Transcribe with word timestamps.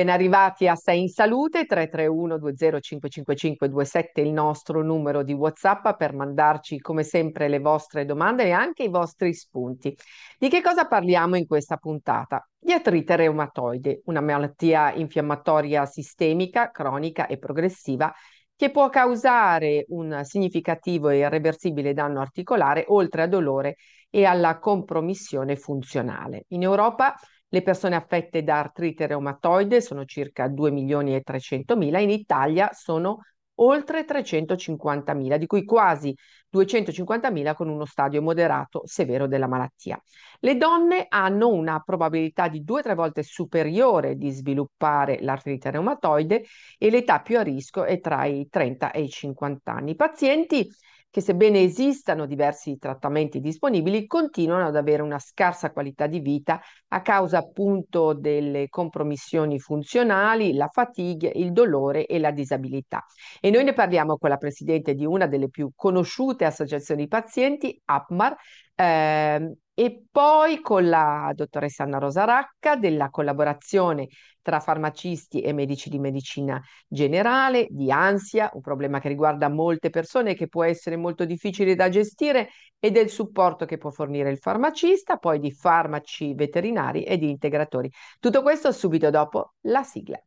Ben 0.00 0.08
arrivati 0.08 0.66
a 0.66 0.76
Sei 0.76 1.02
in 1.02 1.08
Salute, 1.10 1.66
331 1.66 2.38
20 2.38 3.66
27 3.66 4.22
è 4.22 4.24
il 4.24 4.32
nostro 4.32 4.82
numero 4.82 5.22
di 5.22 5.34
WhatsApp 5.34 5.90
per 5.98 6.14
mandarci 6.14 6.78
come 6.78 7.02
sempre 7.02 7.48
le 7.48 7.58
vostre 7.58 8.06
domande 8.06 8.44
e 8.44 8.50
anche 8.52 8.84
i 8.84 8.88
vostri 8.88 9.34
spunti. 9.34 9.94
Di 10.38 10.48
che 10.48 10.62
cosa 10.62 10.86
parliamo 10.86 11.36
in 11.36 11.46
questa 11.46 11.76
puntata? 11.76 12.48
Di 12.58 12.72
artrite 12.72 13.14
reumatoide, 13.14 14.00
una 14.06 14.22
malattia 14.22 14.90
infiammatoria 14.94 15.84
sistemica, 15.84 16.70
cronica 16.70 17.26
e 17.26 17.36
progressiva 17.36 18.10
che 18.56 18.70
può 18.70 18.88
causare 18.88 19.84
un 19.88 20.20
significativo 20.22 21.10
e 21.10 21.18
irreversibile 21.18 21.92
danno 21.92 22.22
articolare 22.22 22.86
oltre 22.88 23.22
a 23.22 23.26
dolore 23.26 23.76
e 24.08 24.24
alla 24.24 24.58
compromissione 24.58 25.56
funzionale. 25.56 26.44
In 26.48 26.62
Europa 26.62 27.14
le 27.50 27.62
persone 27.62 27.96
affette 27.96 28.42
da 28.42 28.58
artrite 28.58 29.06
reumatoide 29.06 29.80
sono 29.80 30.04
circa 30.04 30.48
2 30.48 30.70
milioni 30.70 31.14
e 31.14 31.22
300 31.22 31.76
mila, 31.76 31.98
in 31.98 32.10
Italia 32.10 32.70
sono 32.72 33.20
oltre 33.56 34.04
350 34.04 35.12
mila, 35.14 35.36
di 35.36 35.46
cui 35.46 35.64
quasi 35.64 36.16
250 36.48 37.30
mila 37.30 37.54
con 37.54 37.68
uno 37.68 37.84
stadio 37.84 38.22
moderato 38.22 38.82
severo 38.84 39.26
della 39.26 39.46
malattia. 39.46 40.00
Le 40.40 40.56
donne 40.56 41.06
hanno 41.08 41.48
una 41.48 41.80
probabilità 41.84 42.48
di 42.48 42.64
due 42.64 42.80
o 42.80 42.82
tre 42.82 42.94
volte 42.94 43.22
superiore 43.22 44.16
di 44.16 44.30
sviluppare 44.30 45.18
l'artrite 45.20 45.70
reumatoide 45.70 46.44
e 46.78 46.90
l'età 46.90 47.20
più 47.20 47.38
a 47.38 47.42
rischio 47.42 47.84
è 47.84 48.00
tra 48.00 48.24
i 48.24 48.48
30 48.48 48.92
e 48.92 49.02
i 49.02 49.08
50 49.08 49.72
anni. 49.72 49.90
I 49.90 49.96
pazienti 49.96 50.68
che 51.10 51.20
sebbene 51.20 51.60
esistano 51.62 52.24
diversi 52.24 52.78
trattamenti 52.78 53.40
disponibili, 53.40 54.06
continuano 54.06 54.68
ad 54.68 54.76
avere 54.76 55.02
una 55.02 55.18
scarsa 55.18 55.72
qualità 55.72 56.06
di 56.06 56.20
vita 56.20 56.60
a 56.88 57.02
causa 57.02 57.38
appunto 57.38 58.14
delle 58.14 58.68
compromissioni 58.68 59.58
funzionali, 59.58 60.54
la 60.54 60.68
fatica, 60.68 61.28
il 61.34 61.52
dolore 61.52 62.06
e 62.06 62.18
la 62.20 62.30
disabilità. 62.30 63.04
E 63.40 63.50
noi 63.50 63.64
ne 63.64 63.72
parliamo 63.72 64.18
con 64.18 64.30
la 64.30 64.36
presidente 64.36 64.94
di 64.94 65.04
una 65.04 65.26
delle 65.26 65.48
più 65.48 65.72
conosciute 65.74 66.44
associazioni 66.44 67.08
pazienti, 67.08 67.80
APMAR, 67.84 68.36
eh, 68.80 69.56
e 69.74 70.04
poi 70.10 70.60
con 70.60 70.88
la 70.88 71.32
dottoressa 71.34 71.82
Anna 71.82 71.98
Rosa 71.98 72.24
Racca 72.24 72.76
della 72.76 73.10
collaborazione 73.10 74.08
tra 74.42 74.58
farmacisti 74.58 75.42
e 75.42 75.52
medici 75.52 75.90
di 75.90 75.98
medicina 75.98 76.60
generale, 76.88 77.66
di 77.68 77.90
ansia, 77.90 78.50
un 78.54 78.62
problema 78.62 78.98
che 78.98 79.08
riguarda 79.08 79.48
molte 79.50 79.90
persone 79.90 80.30
e 80.30 80.34
che 80.34 80.48
può 80.48 80.64
essere 80.64 80.96
molto 80.96 81.26
difficile 81.26 81.74
da 81.74 81.90
gestire, 81.90 82.48
e 82.78 82.90
del 82.90 83.10
supporto 83.10 83.66
che 83.66 83.76
può 83.76 83.90
fornire 83.90 84.30
il 84.30 84.38
farmacista, 84.38 85.18
poi 85.18 85.38
di 85.38 85.52
farmaci 85.52 86.32
veterinari 86.34 87.04
e 87.04 87.18
di 87.18 87.28
integratori. 87.28 87.90
Tutto 88.18 88.40
questo 88.40 88.72
subito 88.72 89.10
dopo 89.10 89.54
la 89.62 89.82
sigla. 89.82 90.18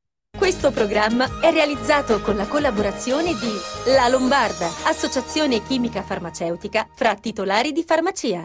Questo 0.43 0.71
programma 0.71 1.39
è 1.39 1.53
realizzato 1.53 2.19
con 2.19 2.35
la 2.35 2.45
collaborazione 2.45 3.31
di 3.31 3.93
La 3.95 4.09
Lombarda, 4.09 4.65
associazione 4.83 5.63
chimica 5.63 6.01
farmaceutica 6.01 6.85
fra 6.93 7.15
titolari 7.15 7.71
di 7.71 7.81
farmacia. 7.81 8.41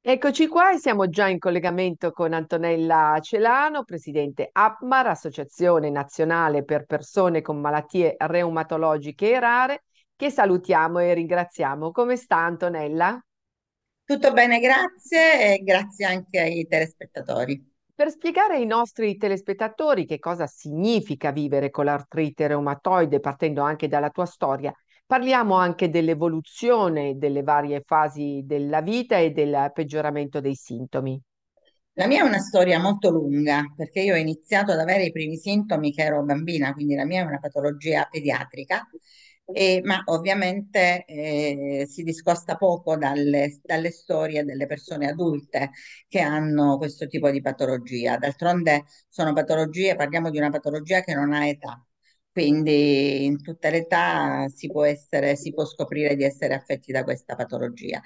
Eccoci 0.00 0.48
qua 0.48 0.72
e 0.72 0.78
siamo 0.78 1.08
già 1.08 1.28
in 1.28 1.38
collegamento 1.38 2.10
con 2.10 2.32
Antonella 2.32 3.16
Celano, 3.22 3.84
presidente 3.84 4.48
APMAR, 4.50 5.06
Associazione 5.06 5.90
Nazionale 5.90 6.64
per 6.64 6.86
Persone 6.86 7.40
con 7.40 7.60
Malattie 7.60 8.16
Reumatologiche 8.18 9.38
Rare, 9.38 9.82
che 10.16 10.30
salutiamo 10.30 10.98
e 10.98 11.14
ringraziamo. 11.14 11.92
Come 11.92 12.16
sta 12.16 12.38
Antonella? 12.38 13.22
Tutto 14.04 14.32
bene, 14.32 14.58
grazie 14.58 15.54
e 15.54 15.62
grazie 15.62 16.06
anche 16.06 16.40
ai 16.40 16.66
telespettatori. 16.66 17.74
Per 17.94 18.10
spiegare 18.10 18.56
ai 18.56 18.66
nostri 18.66 19.16
telespettatori 19.16 20.06
che 20.06 20.18
cosa 20.18 20.46
significa 20.46 21.30
vivere 21.30 21.70
con 21.70 21.84
l'artrite 21.84 22.46
reumatoide, 22.46 23.20
partendo 23.20 23.62
anche 23.62 23.88
dalla 23.88 24.10
tua 24.10 24.26
storia, 24.26 24.72
Parliamo 25.06 25.54
anche 25.54 25.88
dell'evoluzione 25.88 27.16
delle 27.16 27.44
varie 27.44 27.80
fasi 27.86 28.42
della 28.44 28.80
vita 28.80 29.16
e 29.18 29.30
del 29.30 29.70
peggioramento 29.72 30.40
dei 30.40 30.56
sintomi. 30.56 31.20
La 31.92 32.08
mia 32.08 32.24
è 32.24 32.26
una 32.26 32.40
storia 32.40 32.80
molto 32.80 33.10
lunga 33.10 33.72
perché 33.76 34.00
io 34.00 34.14
ho 34.14 34.18
iniziato 34.18 34.72
ad 34.72 34.80
avere 34.80 35.04
i 35.04 35.12
primi 35.12 35.36
sintomi 35.36 35.92
che 35.92 36.02
ero 36.02 36.24
bambina, 36.24 36.72
quindi 36.72 36.96
la 36.96 37.04
mia 37.04 37.22
è 37.22 37.24
una 37.24 37.38
patologia 37.38 38.08
pediatrica, 38.10 38.84
e, 39.52 39.80
ma 39.84 40.02
ovviamente 40.06 41.04
eh, 41.06 41.86
si 41.88 42.02
discosta 42.02 42.56
poco 42.56 42.96
dalle, 42.96 43.60
dalle, 43.62 43.90
storie 43.90 44.44
delle 44.44 44.66
persone 44.66 45.08
adulte 45.08 45.70
che 46.08 46.20
hanno 46.20 46.76
questo 46.78 47.06
tipo 47.06 47.30
di 47.30 47.40
patologia. 47.40 48.16
D'altronde 48.16 48.84
sono 49.08 49.32
patologie, 49.32 49.94
parliamo 49.96 50.30
di 50.30 50.38
una 50.38 50.50
patologia 50.50 51.00
che 51.02 51.14
non 51.14 51.32
ha 51.32 51.46
età, 51.46 51.80
quindi 52.32 53.24
in 53.24 53.40
tutte 53.42 53.70
le 53.70 53.78
età 53.78 54.46
si 54.48 54.68
può, 54.70 54.84
essere, 54.84 55.36
si 55.36 55.52
può 55.54 55.64
scoprire 55.64 56.16
di 56.16 56.24
essere 56.24 56.54
affetti 56.54 56.92
da 56.92 57.02
questa 57.04 57.34
patologia. 57.36 58.00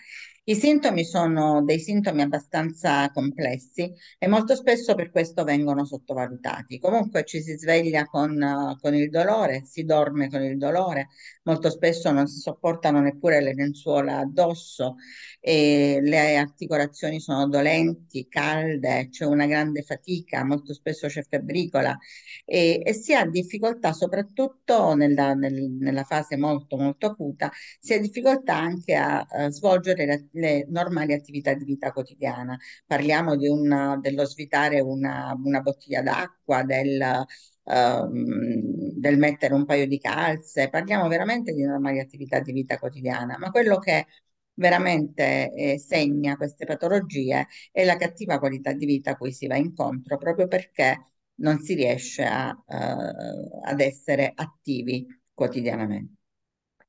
I 0.45 0.55
sintomi 0.57 1.05
sono 1.05 1.63
dei 1.63 1.79
sintomi 1.79 2.23
abbastanza 2.23 3.09
complessi 3.13 3.93
e 4.19 4.27
molto 4.27 4.57
spesso 4.57 4.95
per 4.95 5.11
questo 5.11 5.45
vengono 5.45 5.85
sottovalutati. 5.85 6.79
Comunque 6.79 7.25
ci 7.25 7.41
si 7.41 7.57
sveglia 7.57 8.07
con, 8.07 8.77
con 8.81 8.95
il 8.95 9.11
dolore, 9.11 9.65
si 9.65 9.85
dorme 9.85 10.29
con 10.29 10.43
il 10.43 10.57
dolore, 10.57 11.09
molto 11.45 11.71
spesso 11.71 12.11
non 12.11 12.27
si 12.27 12.41
sopportano 12.41 13.01
neppure 13.01 13.41
le 13.41 13.55
lenzuola 13.55 14.19
addosso, 14.19 14.97
le 15.41 16.37
articolazioni 16.37 17.21
sono 17.21 17.47
dolenti, 17.49 18.27
calde, 18.29 19.09
c'è 19.11 19.27
una 19.27 19.47
grande 19.47 19.83
fatica, 19.83 20.45
molto 20.45 20.75
spesso 20.75 21.07
c'è 21.07 21.23
febbricola 21.23 21.97
e, 22.45 22.81
e, 22.85 22.93
si 22.93 23.15
ha 23.15 23.25
difficoltà 23.27 23.93
soprattutto 23.93 24.95
nella, 24.95 25.35
nel, 25.35 25.55
nella, 25.55 26.05
fase 26.05 26.37
molto 26.37 26.77
molto 26.77 27.07
acuta, 27.07 27.51
si 27.79 27.95
ha 27.95 27.99
difficoltà 27.99 28.57
anche 28.57 28.95
a, 28.95 29.21
a 29.21 29.51
svolgere 29.51 30.07
le, 30.07 30.29
le, 30.33 30.67
normali 30.69 31.13
attività 31.13 31.55
di 31.55 31.65
vita 31.65 31.93
quotidiana. 31.93 32.59
Parliamo 32.87 33.35
una, 33.39 33.97
dello 34.01 34.25
svitare 34.25 34.81
una, 34.81 35.39
una 35.43 35.61
bottiglia 35.61 36.03
d'acqua, 36.03 36.63
del 36.63 37.27
Ehm, 37.65 38.93
del 38.99 39.17
mettere 39.19 39.55
un 39.55 39.65
paio 39.65 39.87
di 39.87 39.99
calze, 39.99 40.69
parliamo 40.69 41.09
veramente 41.09 41.53
di 41.55 41.63
normali 41.63 42.01
attività 42.01 42.41
di 42.41 42.53
vita 42.53 42.79
quotidiana, 42.79 43.37
ma 43.39 43.51
quello 43.51 43.79
che 43.79 44.07
veramente 44.55 45.53
eh, 45.53 45.79
segna 45.79 46.37
queste 46.37 46.67
patologie 46.67 47.47
è 47.73 47.85
la 47.85 47.97
cattiva 47.97 48.39
qualità 48.39 48.73
di 48.73 48.87
vita 48.87 49.13
a 49.13 49.17
cui 49.17 49.33
si 49.33 49.47
va 49.47 49.57
incontro, 49.57 50.17
proprio 50.19 50.49
perché 50.49 51.05
non 51.37 51.61
si 51.61 51.75
riesce 51.75 52.25
a, 52.25 52.51
uh, 52.51 53.61
ad 53.65 53.81
essere 53.81 54.33
attivi 54.35 55.07
quotidianamente. 55.33 56.20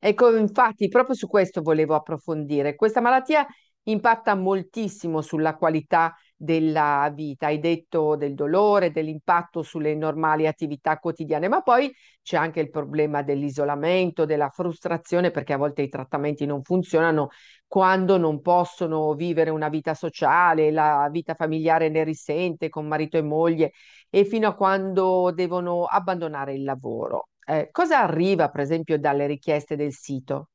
Ecco, 0.03 0.35
infatti, 0.35 0.87
proprio 0.87 1.15
su 1.15 1.27
questo 1.27 1.61
volevo 1.61 1.93
approfondire. 1.95 2.75
Questa 2.75 3.01
malattia 3.01 3.45
impatta 3.83 4.33
moltissimo 4.35 5.21
sulla 5.21 5.55
qualità 5.55 6.15
della 6.35 7.11
vita. 7.13 7.45
Hai 7.47 7.59
detto 7.59 8.15
del 8.15 8.33
dolore, 8.33 8.91
dell'impatto 8.91 9.61
sulle 9.61 9.93
normali 9.95 10.47
attività 10.47 10.97
quotidiane, 10.97 11.47
ma 11.47 11.61
poi 11.61 11.91
c'è 12.23 12.35
anche 12.37 12.59
il 12.61 12.71
problema 12.71 13.21
dell'isolamento, 13.21 14.25
della 14.25 14.49
frustrazione, 14.49 15.29
perché 15.29 15.53
a 15.53 15.57
volte 15.57 15.83
i 15.83 15.89
trattamenti 15.89 16.45
non 16.47 16.63
funzionano 16.63 17.29
quando 17.67 18.17
non 18.17 18.41
possono 18.41 19.13
vivere 19.13 19.51
una 19.51 19.69
vita 19.69 19.93
sociale, 19.93 20.71
la 20.71 21.07
vita 21.11 21.35
familiare 21.35 21.89
ne 21.89 22.03
risente 22.03 22.69
con 22.69 22.87
marito 22.87 23.17
e 23.17 23.21
moglie 23.21 23.71
e 24.09 24.25
fino 24.25 24.47
a 24.47 24.55
quando 24.55 25.31
devono 25.31 25.85
abbandonare 25.85 26.55
il 26.55 26.63
lavoro. 26.63 27.27
Eh, 27.45 27.69
cosa 27.71 28.01
arriva, 28.01 28.49
per 28.49 28.61
esempio, 28.61 28.97
dalle 28.99 29.27
richieste 29.27 29.75
del 29.75 29.93
sito? 29.93 30.49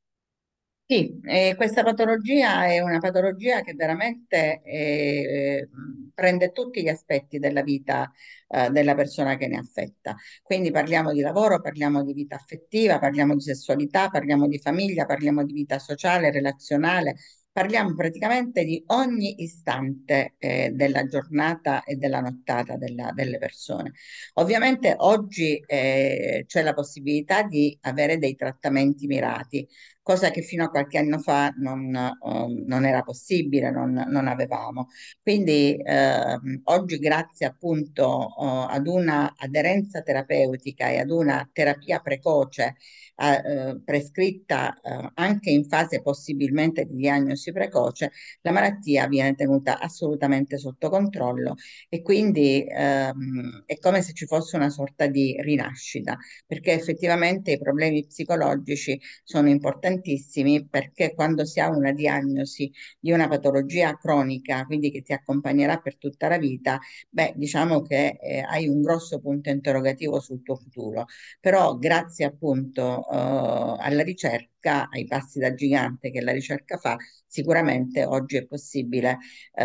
Sì, 0.88 1.18
eh, 1.24 1.54
questa 1.56 1.82
patologia 1.82 2.66
è 2.66 2.78
una 2.78 2.98
patologia 3.00 3.60
che 3.62 3.74
veramente 3.74 4.62
eh, 4.62 5.68
prende 6.14 6.52
tutti 6.52 6.80
gli 6.80 6.88
aspetti 6.88 7.40
della 7.40 7.62
vita 7.62 8.12
eh, 8.46 8.70
della 8.70 8.94
persona 8.94 9.36
che 9.36 9.48
ne 9.48 9.58
affetta. 9.58 10.14
Quindi 10.44 10.70
parliamo 10.70 11.12
di 11.12 11.22
lavoro, 11.22 11.60
parliamo 11.60 12.04
di 12.04 12.12
vita 12.12 12.36
affettiva, 12.36 13.00
parliamo 13.00 13.34
di 13.34 13.40
sessualità, 13.40 14.10
parliamo 14.10 14.46
di 14.46 14.60
famiglia, 14.60 15.06
parliamo 15.06 15.44
di 15.44 15.52
vita 15.54 15.80
sociale, 15.80 16.30
relazionale, 16.30 17.16
parliamo 17.56 17.94
praticamente 17.94 18.64
di 18.64 18.84
ogni 18.88 19.42
istante 19.42 20.34
eh, 20.36 20.72
della 20.74 21.06
giornata 21.06 21.84
e 21.84 21.96
della 21.96 22.20
nottata 22.20 22.76
della, 22.76 23.12
delle 23.14 23.38
persone. 23.38 23.92
Ovviamente 24.34 24.94
oggi 24.98 25.56
eh, 25.66 26.44
c'è 26.46 26.60
la 26.60 26.74
possibilità 26.74 27.44
di 27.44 27.74
avere 27.80 28.18
dei 28.18 28.34
trattamenti 28.34 29.06
mirati, 29.06 29.66
cosa 30.02 30.30
che 30.30 30.42
fino 30.42 30.64
a 30.64 30.68
qualche 30.68 30.98
anno 30.98 31.18
fa 31.18 31.48
non, 31.56 32.14
uh, 32.20 32.62
non 32.66 32.84
era 32.84 33.00
possibile, 33.02 33.70
non, 33.70 34.04
non 34.06 34.28
avevamo. 34.28 34.88
Quindi 35.22 35.78
uh, 35.82 36.60
oggi 36.64 36.98
grazie 36.98 37.46
appunto 37.46 38.34
uh, 38.36 38.66
ad 38.68 38.86
una 38.86 39.32
aderenza 39.34 40.02
terapeutica 40.02 40.90
e 40.90 40.98
ad 40.98 41.08
una 41.10 41.48
terapia 41.50 42.00
precoce 42.00 42.76
eh, 43.16 43.80
prescritta 43.84 44.78
eh, 44.80 45.10
anche 45.14 45.50
in 45.50 45.64
fase 45.64 46.02
possibilmente 46.02 46.84
di 46.84 46.96
diagnosi 46.96 47.52
precoce, 47.52 48.12
la 48.42 48.52
malattia 48.52 49.06
viene 49.08 49.34
tenuta 49.34 49.78
assolutamente 49.80 50.58
sotto 50.58 50.88
controllo 50.90 51.54
e 51.88 52.02
quindi 52.02 52.64
ehm, 52.68 53.62
è 53.66 53.78
come 53.78 54.02
se 54.02 54.12
ci 54.12 54.26
fosse 54.26 54.56
una 54.56 54.70
sorta 54.70 55.06
di 55.06 55.36
rinascita, 55.40 56.16
perché 56.46 56.72
effettivamente 56.72 57.52
i 57.52 57.58
problemi 57.58 58.04
psicologici 58.06 59.00
sono 59.24 59.48
importantissimi 59.48 60.66
perché 60.68 61.14
quando 61.14 61.44
si 61.44 61.60
ha 61.60 61.68
una 61.70 61.92
diagnosi 61.92 62.70
di 62.98 63.12
una 63.12 63.28
patologia 63.28 63.96
cronica, 63.96 64.64
quindi 64.66 64.90
che 64.90 65.02
ti 65.02 65.12
accompagnerà 65.12 65.78
per 65.78 65.96
tutta 65.96 66.28
la 66.28 66.38
vita, 66.38 66.78
beh, 67.08 67.34
diciamo 67.36 67.82
che 67.82 68.18
eh, 68.20 68.40
hai 68.40 68.68
un 68.68 68.80
grosso 68.82 69.18
punto 69.20 69.50
interrogativo 69.50 70.20
sul 70.20 70.42
tuo 70.42 70.56
futuro. 70.56 71.06
Però 71.40 71.76
grazie 71.78 72.24
appunto 72.24 73.05
uh, 73.08 73.76
alla 73.78 74.02
ricerca, 74.02 74.88
ai 74.90 75.06
passi 75.06 75.38
da 75.38 75.54
gigante 75.54 76.10
che 76.10 76.20
la 76.20 76.32
ricerca 76.32 76.76
fa, 76.76 76.96
sicuramente 77.26 78.04
oggi 78.04 78.36
è 78.36 78.46
possibile 78.46 79.10
uh, 79.10 79.16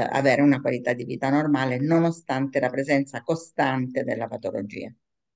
avere 0.10 0.42
una 0.42 0.62
qualità 0.62 0.94
di 0.94 1.04
vita 1.04 1.30
normale 1.30 1.80
nonostante 1.80 2.60
la 2.60 2.70
presenza 2.70 3.22
costante 3.22 4.04
della 4.04 4.28
patologia. 4.28 4.94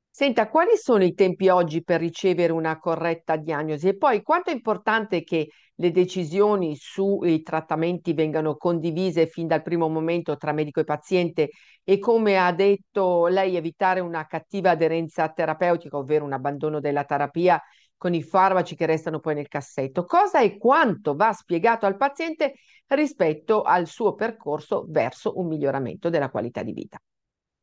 Senta, 0.10 0.48
quali 0.48 0.78
sono 0.78 1.04
i 1.04 1.14
tempi 1.14 1.50
oggi 1.50 1.84
per 1.84 2.00
ricevere 2.00 2.54
una 2.54 2.80
corretta 2.80 3.36
diagnosi? 3.36 3.90
E 3.90 3.98
poi 3.98 4.22
quanto 4.22 4.50
è 4.50 4.54
importante 4.54 5.24
che 5.24 5.50
le 5.76 5.92
decisioni 5.92 6.78
sui 6.78 7.42
trattamenti 7.42 8.14
vengano 8.14 8.56
condivise 8.56 9.28
fin 9.28 9.46
dal 9.48 9.62
primo 9.62 9.90
momento 9.90 10.38
tra 10.38 10.54
medico 10.54 10.80
e 10.80 10.86
paziente 10.86 11.50
e 11.84 12.00
come 12.00 12.38
ha 12.38 12.54
detto 12.54 13.28
lei, 13.28 13.58
evitare 13.58 14.00
una 14.00 14.26
cattiva 14.26 14.70
aderenza 14.70 15.28
terapeutica, 15.34 15.98
ovvero 15.98 16.24
un 16.24 16.32
abbandono 16.32 16.80
della 16.80 17.04
terapia 17.04 17.62
con 17.98 18.14
i 18.14 18.24
farmaci 18.24 18.76
che 18.76 18.86
restano 18.86 19.20
poi 19.20 19.36
nel 19.36 19.48
cassetto. 19.48 20.06
Cosa 20.06 20.42
e 20.42 20.58
quanto 20.58 21.16
va 21.16 21.32
spiegato 21.34 21.86
al 21.86 21.98
paziente 21.98 22.56
rispetto 22.88 23.62
al 23.64 23.88
suo 23.88 24.14
percorso 24.16 24.86
verso 24.88 25.40
un 25.40 25.48
miglioramento 25.48 26.10
della 26.10 26.30
qualità 26.30 26.64
di 26.64 26.74
vita? 26.74 26.98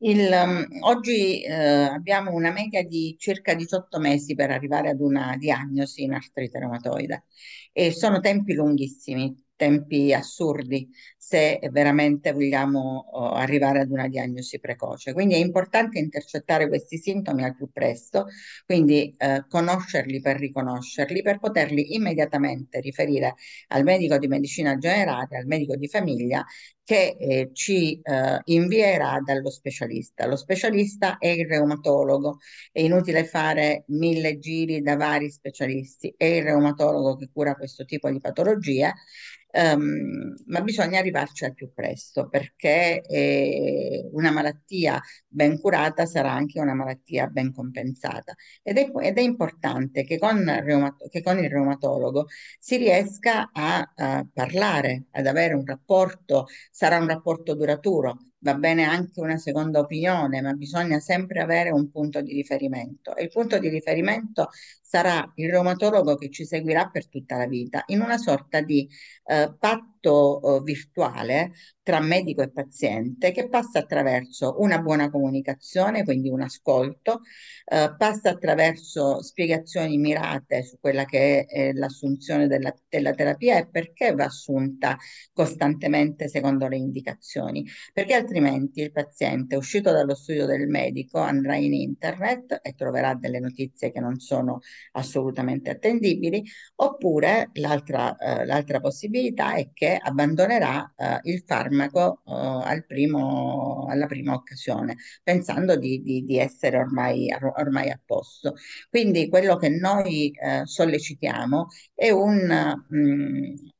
Il, 0.05 0.29
um, 0.29 0.67
oggi 0.81 1.41
eh, 1.43 1.53
abbiamo 1.53 2.33
una 2.33 2.51
media 2.51 2.83
di 2.83 3.15
circa 3.17 3.53
18 3.53 3.99
mesi 3.99 4.35
per 4.35 4.51
arrivare 4.51 4.89
ad 4.89 4.99
una 4.99 5.37
diagnosi 5.37 6.03
in 6.03 6.13
artrite 6.13 6.59
reumatoide 6.59 7.23
e 7.71 7.91
sono 7.91 8.19
tempi 8.19 8.53
lunghissimi 8.53 9.33
tempi 9.63 10.13
assurdi 10.13 10.89
se 11.17 11.57
veramente 11.71 12.33
vogliamo 12.33 13.07
oh, 13.13 13.31
arrivare 13.31 13.79
ad 13.79 13.91
una 13.91 14.09
diagnosi 14.09 14.59
precoce. 14.59 15.13
Quindi 15.13 15.35
è 15.35 15.37
importante 15.37 15.99
intercettare 15.99 16.67
questi 16.67 16.97
sintomi 16.97 17.45
al 17.45 17.55
più 17.55 17.69
presto, 17.71 18.27
quindi 18.65 19.15
eh, 19.17 19.45
conoscerli 19.47 20.19
per 20.19 20.37
riconoscerli, 20.37 21.21
per 21.21 21.39
poterli 21.39 21.95
immediatamente 21.95 22.81
riferire 22.81 23.35
al 23.67 23.83
medico 23.83 24.17
di 24.17 24.27
medicina 24.27 24.77
generale, 24.77 25.37
al 25.37 25.45
medico 25.45 25.77
di 25.77 25.87
famiglia 25.87 26.45
che 26.83 27.15
eh, 27.17 27.49
ci 27.53 27.99
eh, 28.01 28.41
invierà 28.45 29.19
dallo 29.23 29.49
specialista. 29.49 30.27
Lo 30.27 30.35
specialista 30.35 31.17
è 31.17 31.27
il 31.27 31.47
reumatologo, 31.47 32.39
è 32.71 32.81
inutile 32.81 33.25
fare 33.25 33.83
mille 33.87 34.37
giri 34.39 34.81
da 34.81 34.95
vari 34.95 35.29
specialisti, 35.29 36.13
è 36.17 36.25
il 36.25 36.43
reumatologo 36.43 37.15
che 37.15 37.29
cura 37.31 37.55
questo 37.55 37.85
tipo 37.85 38.09
di 38.09 38.19
patologie 38.19 38.93
Um, 39.55 40.33
ma 40.47 40.61
bisogna 40.61 40.97
arrivarci 40.97 41.45
al 41.45 41.53
più 41.53 41.71
presto 41.75 42.27
perché 42.27 43.01
eh, 43.03 44.09
una 44.11 44.31
malattia 44.31 44.99
ben 45.27 45.59
curata 45.59 46.07
sarà 46.07 46.31
anche 46.31 46.59
una 46.59 46.73
malattia 46.73 47.27
ben 47.27 47.53
compensata. 47.53 48.33
Ed 48.63 48.79
è, 48.79 48.89
ed 49.01 49.17
è 49.19 49.21
importante 49.21 50.05
che 50.05 50.17
con, 50.17 50.43
che 51.11 51.21
con, 51.21 51.37
il 51.37 51.49
reumatologo 51.51 52.25
si 52.59 52.77
riesca 52.77 53.51
a, 53.53 53.91
a 53.95 54.27
parlare, 54.33 55.05
ad 55.11 55.27
avere 55.27 55.53
un 55.53 55.65
rapporto, 55.65 56.47
sarà 56.73 56.97
un 56.97 57.07
rapporto 57.07 57.53
duraturo, 57.53 58.17
va 58.43 58.55
bene 58.55 58.83
anche 58.83 59.21
una 59.21 59.37
seconda 59.37 59.79
opinione, 59.79 60.41
ma 60.41 60.53
bisogna 60.53 60.99
sempre 60.99 61.39
avere 61.41 61.71
un 61.71 61.89
punto 61.89 62.21
di 62.21 62.33
riferimento. 62.33 63.15
E 63.15 63.23
il 63.23 63.29
punto 63.29 63.57
di 63.57 63.69
riferimento 63.69 64.49
sarà 64.81 65.31
il 65.37 65.49
reumatologo 65.49 66.15
che 66.15 66.29
ci 66.29 66.45
seguirà 66.45 66.89
per 66.89 67.07
tutta 67.07 67.37
la 67.37 67.47
vita, 67.47 67.83
in 67.87 68.01
una 68.01 68.17
sorta 68.17 68.61
di 68.61 68.87
eh, 69.25 69.55
patto 69.57 70.57
eh, 70.59 70.61
virtuale 70.61 71.53
tra 71.81 71.99
medico 71.99 72.41
e 72.41 72.51
paziente 72.51 73.31
che 73.31 73.49
passa 73.49 73.79
attraverso 73.79 74.55
una 74.59 74.79
buona 74.79 75.09
comunicazione, 75.09 76.03
quindi 76.03 76.29
un 76.29 76.41
ascolto, 76.41 77.21
eh, 77.65 77.95
passa 77.97 78.29
attraverso 78.29 79.21
spiegazioni 79.23 79.97
mirate 79.97 80.63
su 80.63 80.77
quella 80.79 81.05
che 81.05 81.45
è, 81.45 81.69
è 81.69 81.73
l'assunzione 81.73 82.47
della, 82.47 82.73
della, 82.87 83.13
terapia 83.13 83.57
e 83.57 83.67
perché 83.67 84.13
va 84.13 84.25
assunta 84.25 84.97
costantemente 85.33 86.27
secondo 86.29 86.67
le 86.67 86.77
indicazioni, 86.77 87.65
perché 87.91 88.13
altrimenti 88.13 88.32
il 88.37 88.91
paziente 88.91 89.55
uscito 89.55 89.91
dallo 89.91 90.15
studio 90.15 90.45
del 90.45 90.67
medico 90.67 91.19
andrà 91.19 91.55
in 91.55 91.73
internet 91.73 92.59
e 92.61 92.73
troverà 92.73 93.13
delle 93.15 93.39
notizie 93.39 93.91
che 93.91 93.99
non 93.99 94.19
sono 94.19 94.59
assolutamente 94.93 95.69
attendibili, 95.69 96.43
oppure 96.75 97.49
l'altra, 97.53 98.15
eh, 98.17 98.45
l'altra 98.45 98.79
possibilità 98.79 99.55
è 99.55 99.71
che 99.73 99.97
abbandonerà 100.01 100.93
eh, 100.95 101.19
il 101.23 101.43
farmaco 101.45 102.21
uh, 102.25 102.31
al 102.33 102.85
primo, 102.85 103.87
alla 103.89 104.07
prima 104.07 104.33
occasione, 104.33 104.95
pensando 105.23 105.75
di, 105.75 106.01
di, 106.01 106.23
di 106.23 106.37
essere 106.37 106.77
ormai, 106.77 107.27
ormai, 107.57 107.89
a 107.89 107.99
posto. 108.03 108.55
Quindi 108.89 109.29
quello 109.29 109.57
che 109.57 109.69
noi 109.69 110.31
uh, 110.39 110.65
sollecitiamo 110.65 111.67
è 111.93 112.09
un... 112.11 112.81
Um, 112.89 113.71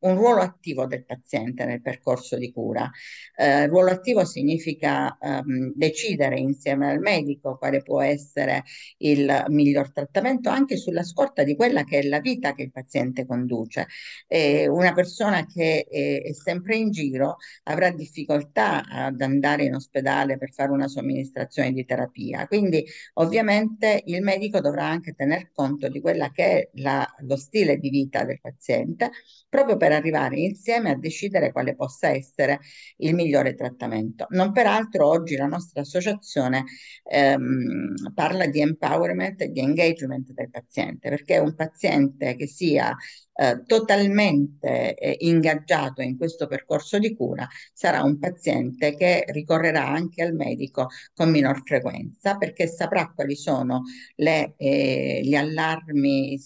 un 0.00 0.14
ruolo 0.16 0.42
attivo 0.42 0.86
del 0.86 1.04
paziente 1.04 1.64
nel 1.64 1.80
percorso 1.82 2.36
di 2.36 2.52
cura. 2.52 2.88
Eh, 3.36 3.66
ruolo 3.66 3.90
attivo 3.90 4.24
significa 4.24 5.16
ehm, 5.20 5.72
decidere 5.74 6.38
insieme 6.38 6.90
al 6.90 7.00
medico 7.00 7.56
quale 7.56 7.82
può 7.82 8.00
essere 8.00 8.64
il 8.98 9.44
miglior 9.48 9.92
trattamento 9.92 10.50
anche 10.50 10.76
sulla 10.76 11.02
scorta 11.02 11.42
di 11.42 11.56
quella 11.56 11.84
che 11.84 11.98
è 12.00 12.02
la 12.02 12.20
vita 12.20 12.54
che 12.54 12.62
il 12.62 12.70
paziente 12.70 13.26
conduce. 13.26 13.86
Eh, 14.26 14.68
una 14.68 14.92
persona 14.92 15.46
che 15.46 15.86
è, 15.88 16.22
è 16.22 16.32
sempre 16.32 16.76
in 16.76 16.90
giro 16.90 17.36
avrà 17.64 17.90
difficoltà 17.90 18.84
ad 18.88 19.20
andare 19.20 19.64
in 19.64 19.74
ospedale 19.74 20.38
per 20.38 20.52
fare 20.52 20.70
una 20.70 20.88
somministrazione 20.88 21.72
di 21.72 21.84
terapia. 21.84 22.46
Quindi 22.46 22.84
ovviamente 23.14 24.02
il 24.06 24.22
medico 24.22 24.60
dovrà 24.60 24.86
anche 24.86 25.12
tener 25.14 25.50
conto 25.52 25.88
di 25.88 26.00
quella 26.00 26.30
che 26.30 26.44
è 26.44 26.70
la, 26.74 27.06
lo 27.20 27.36
stile 27.36 27.78
di 27.78 27.90
vita 27.90 28.24
del 28.24 28.40
paziente 28.40 29.10
proprio 29.48 29.76
per 29.76 29.87
arrivare 29.92 30.38
insieme 30.38 30.90
a 30.90 30.96
decidere 30.96 31.52
quale 31.52 31.74
possa 31.74 32.08
essere 32.08 32.60
il 32.98 33.14
migliore 33.14 33.54
trattamento. 33.54 34.26
Non 34.30 34.52
peraltro 34.52 35.06
oggi 35.06 35.36
la 35.36 35.46
nostra 35.46 35.82
associazione 35.82 36.64
ehm, 37.04 38.12
parla 38.14 38.46
di 38.46 38.60
empowerment 38.60 39.40
e 39.42 39.50
di 39.50 39.60
engagement 39.60 40.32
del 40.32 40.50
paziente, 40.50 41.08
perché 41.10 41.38
un 41.38 41.54
paziente 41.54 42.36
che 42.36 42.46
sia 42.46 42.94
eh, 43.40 43.62
totalmente 43.66 44.94
eh, 44.96 45.16
ingaggiato 45.20 46.02
in 46.02 46.16
questo 46.16 46.48
percorso 46.48 46.98
di 46.98 47.14
cura 47.14 47.46
sarà 47.72 48.02
un 48.02 48.18
paziente 48.18 48.96
che 48.96 49.24
ricorrerà 49.28 49.86
anche 49.86 50.24
al 50.24 50.34
medico 50.34 50.88
con 51.14 51.30
minor 51.30 51.62
frequenza 51.64 52.36
perché 52.36 52.66
saprà 52.66 53.12
quali 53.14 53.36
sono 53.36 53.82
le, 54.16 54.54
eh, 54.56 55.20
gli 55.22 55.36
allarmi, 55.36 56.36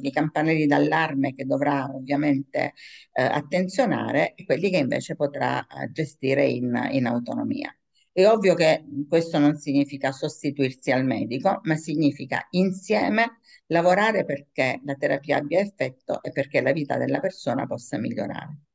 i 0.00 0.10
campanelli 0.10 0.66
d'allarme 0.66 1.34
che 1.34 1.44
dovrà 1.44 1.88
ovviamente 1.94 2.57
eh, 2.58 3.22
attenzionare 3.22 4.34
e 4.34 4.44
quelli 4.44 4.70
che 4.70 4.78
invece 4.78 5.14
potrà 5.16 5.66
eh, 5.66 5.90
gestire 5.92 6.46
in, 6.46 6.88
in 6.92 7.06
autonomia. 7.06 7.72
È 8.12 8.26
ovvio 8.26 8.54
che 8.54 8.84
questo 9.08 9.38
non 9.38 9.56
significa 9.56 10.10
sostituirsi 10.10 10.90
al 10.90 11.04
medico, 11.04 11.60
ma 11.64 11.76
significa 11.76 12.46
insieme 12.50 13.38
lavorare 13.66 14.24
perché 14.24 14.80
la 14.84 14.94
terapia 14.94 15.36
abbia 15.36 15.60
effetto 15.60 16.22
e 16.22 16.32
perché 16.32 16.60
la 16.60 16.72
vita 16.72 16.96
della 16.96 17.20
persona 17.20 17.66
possa 17.66 17.96
migliorare. 17.98 18.67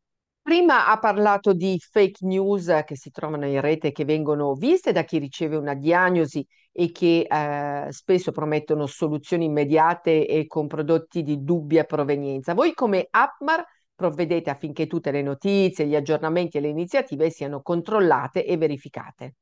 Prima 0.44 0.90
ha 0.90 1.00
parlato 1.00 1.54
di 1.54 1.80
fake 1.80 2.26
news 2.26 2.82
che 2.86 2.98
si 2.98 3.12
trovano 3.12 3.46
in 3.48 3.62
rete 3.62 3.88
e 3.88 3.92
che 3.94 4.04
vengono 4.04 4.54
viste 4.56 4.92
da 4.92 5.04
chi 5.06 5.18
riceve 5.18 5.56
una 5.56 5.74
diagnosi 5.74 6.46
e 6.70 6.92
che 6.92 7.26
eh, 7.30 7.92
spesso 7.92 8.32
promettono 8.34 8.86
soluzioni 8.86 9.46
immediate 9.46 10.28
e 10.28 10.46
con 10.46 10.68
prodotti 10.68 11.24
di 11.24 11.44
dubbia 11.44 11.86
provenienza. 11.86 12.54
Voi 12.54 12.74
come 12.74 13.08
AppMar 13.10 13.64
provvedete 13.96 14.50
affinché 14.50 14.86
tutte 14.86 15.12
le 15.12 15.22
notizie, 15.22 15.88
gli 15.88 15.96
aggiornamenti 15.96 16.58
e 16.58 16.60
le 16.60 16.68
iniziative 16.68 17.30
siano 17.30 17.62
controllate 17.62 18.46
e 18.46 18.58
verificate. 18.58 19.36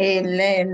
E 0.00 0.22
le- 0.22 0.64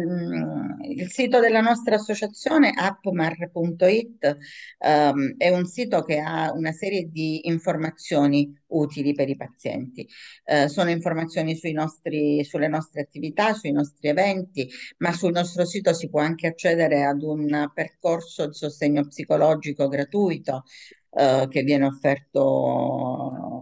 il 0.88 1.10
sito 1.10 1.40
della 1.40 1.60
nostra 1.60 1.96
associazione, 1.96 2.70
appmar.it, 2.72 4.36
ehm, 4.78 5.34
è 5.36 5.48
un 5.50 5.64
sito 5.66 6.02
che 6.04 6.18
ha 6.20 6.52
una 6.52 6.70
serie 6.70 7.10
di 7.10 7.48
informazioni 7.48 8.52
utili 8.68 9.14
per 9.14 9.28
i 9.28 9.34
pazienti. 9.36 10.06
Eh, 10.44 10.68
sono 10.68 10.90
informazioni 10.90 11.58
nostri, 11.72 12.44
sulle 12.44 12.68
nostre 12.68 13.00
attività, 13.00 13.52
sui 13.54 13.72
nostri 13.72 14.08
eventi, 14.08 14.68
ma 14.98 15.12
sul 15.12 15.32
nostro 15.32 15.64
sito 15.64 15.92
si 15.92 16.08
può 16.08 16.20
anche 16.20 16.46
accedere 16.46 17.04
ad 17.04 17.22
un 17.22 17.70
percorso 17.74 18.46
di 18.46 18.54
sostegno 18.54 19.06
psicologico 19.08 19.88
gratuito 19.88 20.62
eh, 21.10 21.46
che 21.50 21.62
viene 21.62 21.84
offerto 21.86 23.55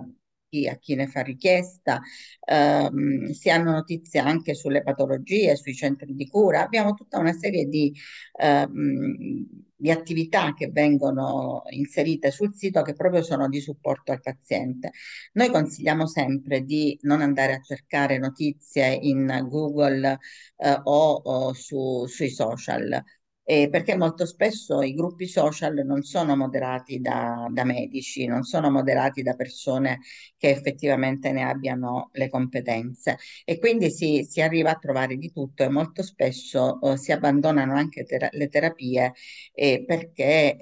chi, 0.54 0.68
a 0.68 0.76
chi 0.76 0.94
ne 0.94 1.06
fa 1.08 1.22
richiesta, 1.22 2.00
ehm, 2.46 3.30
si 3.32 3.50
hanno 3.50 3.72
notizie 3.72 4.20
anche 4.20 4.54
sulle 4.54 4.82
patologie, 4.82 5.56
sui 5.56 5.74
centri 5.74 6.14
di 6.14 6.28
cura, 6.28 6.62
abbiamo 6.62 6.94
tutta 6.94 7.18
una 7.18 7.32
serie 7.32 7.66
di, 7.66 7.92
ehm, 8.40 9.46
di 9.76 9.90
attività 9.90 10.54
che 10.54 10.68
vengono 10.70 11.62
inserite 11.70 12.30
sul 12.30 12.54
sito 12.54 12.82
che 12.82 12.94
proprio 12.94 13.22
sono 13.22 13.48
di 13.48 13.60
supporto 13.60 14.12
al 14.12 14.20
paziente. 14.20 14.92
Noi 15.32 15.50
consigliamo 15.50 16.06
sempre 16.06 16.62
di 16.62 16.96
non 17.02 17.20
andare 17.20 17.54
a 17.54 17.60
cercare 17.60 18.18
notizie 18.18 18.94
in 18.94 19.46
Google 19.48 20.18
eh, 20.56 20.80
o, 20.84 21.12
o 21.24 21.52
su, 21.52 22.06
sui 22.06 22.30
social 22.30 23.02
eh, 23.44 23.68
perché 23.70 23.96
molto 23.96 24.26
spesso 24.26 24.80
i 24.82 24.94
gruppi 24.94 25.26
social 25.26 25.82
non 25.84 26.02
sono 26.02 26.36
moderati 26.36 27.00
da, 27.00 27.46
da, 27.50 27.64
medici, 27.64 28.26
non 28.26 28.42
sono 28.42 28.70
moderati 28.70 29.22
da 29.22 29.34
persone 29.34 30.00
che 30.36 30.50
effettivamente 30.50 31.30
ne 31.32 31.44
abbiano 31.44 32.08
le 32.12 32.28
competenze. 32.28 33.18
E 33.44 33.58
quindi 33.58 33.90
si, 33.90 34.26
si 34.28 34.40
arriva 34.40 34.70
a 34.70 34.78
trovare 34.78 35.16
di 35.16 35.30
tutto 35.30 35.62
e 35.62 35.68
molto 35.68 36.02
spesso 36.02 36.80
eh, 36.80 36.96
si 36.96 37.12
abbandonano 37.12 37.74
anche 37.74 38.04
ter 38.04 38.28
le 38.32 38.48
terapie 38.48 39.12
eh, 39.52 39.84
perché 39.86 40.56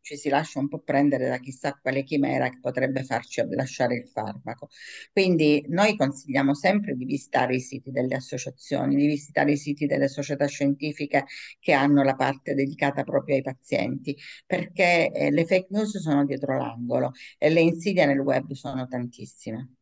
ci 0.00 0.16
si 0.16 0.28
lascia 0.28 0.58
un 0.58 0.68
po' 0.68 0.80
prendere 0.80 1.28
da 1.28 1.38
chissà 1.38 1.78
quale 1.80 2.02
chimera 2.02 2.48
che 2.48 2.58
potrebbe 2.60 3.04
farci 3.04 3.42
lasciare 3.50 3.96
il 3.96 4.08
farmaco. 4.08 4.68
Quindi 5.12 5.64
noi 5.68 5.96
consigliamo 5.96 6.54
sempre 6.54 6.94
di 6.94 7.04
visitare 7.04 7.56
i 7.56 7.60
siti 7.60 7.90
delle 7.90 8.14
associazioni, 8.14 8.96
di 8.96 9.06
visitare 9.06 9.52
i 9.52 9.56
siti 9.56 9.86
delle 9.86 10.08
società 10.08 10.46
scientifiche 10.46 11.26
che 11.58 11.72
hanno 11.72 12.02
la 12.02 12.14
parte 12.14 12.54
dedicata 12.54 13.04
proprio 13.04 13.36
ai 13.36 13.42
pazienti, 13.42 14.16
perché 14.46 15.10
eh, 15.12 15.30
le 15.30 15.44
fake 15.44 15.68
news 15.70 15.98
sono 15.98 16.24
dietro 16.24 16.56
l'angolo 16.56 17.12
e 17.38 17.50
le 17.50 17.60
insidie 17.60 18.06
nel 18.06 18.20
web 18.20 18.52
sono 18.52 18.86
tantissime. 18.86 19.74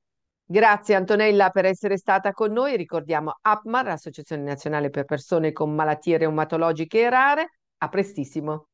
Grazie 0.51 0.95
Antonella 0.95 1.51
per 1.51 1.67
essere 1.67 1.99
stata 1.99 2.33
con 2.33 2.53
noi. 2.53 2.77
Ricordiamo 2.77 3.37
APMAR, 3.39 3.89
Associazione 3.89 4.43
Nazionale 4.45 4.89
per 4.89 5.05
Persone 5.05 5.53
con 5.53 5.75
Malattie 5.75 6.17
Reumatologiche 6.17 7.09
Rare. 7.11 7.59
A 7.81 7.89
prestissimo. 7.89 8.69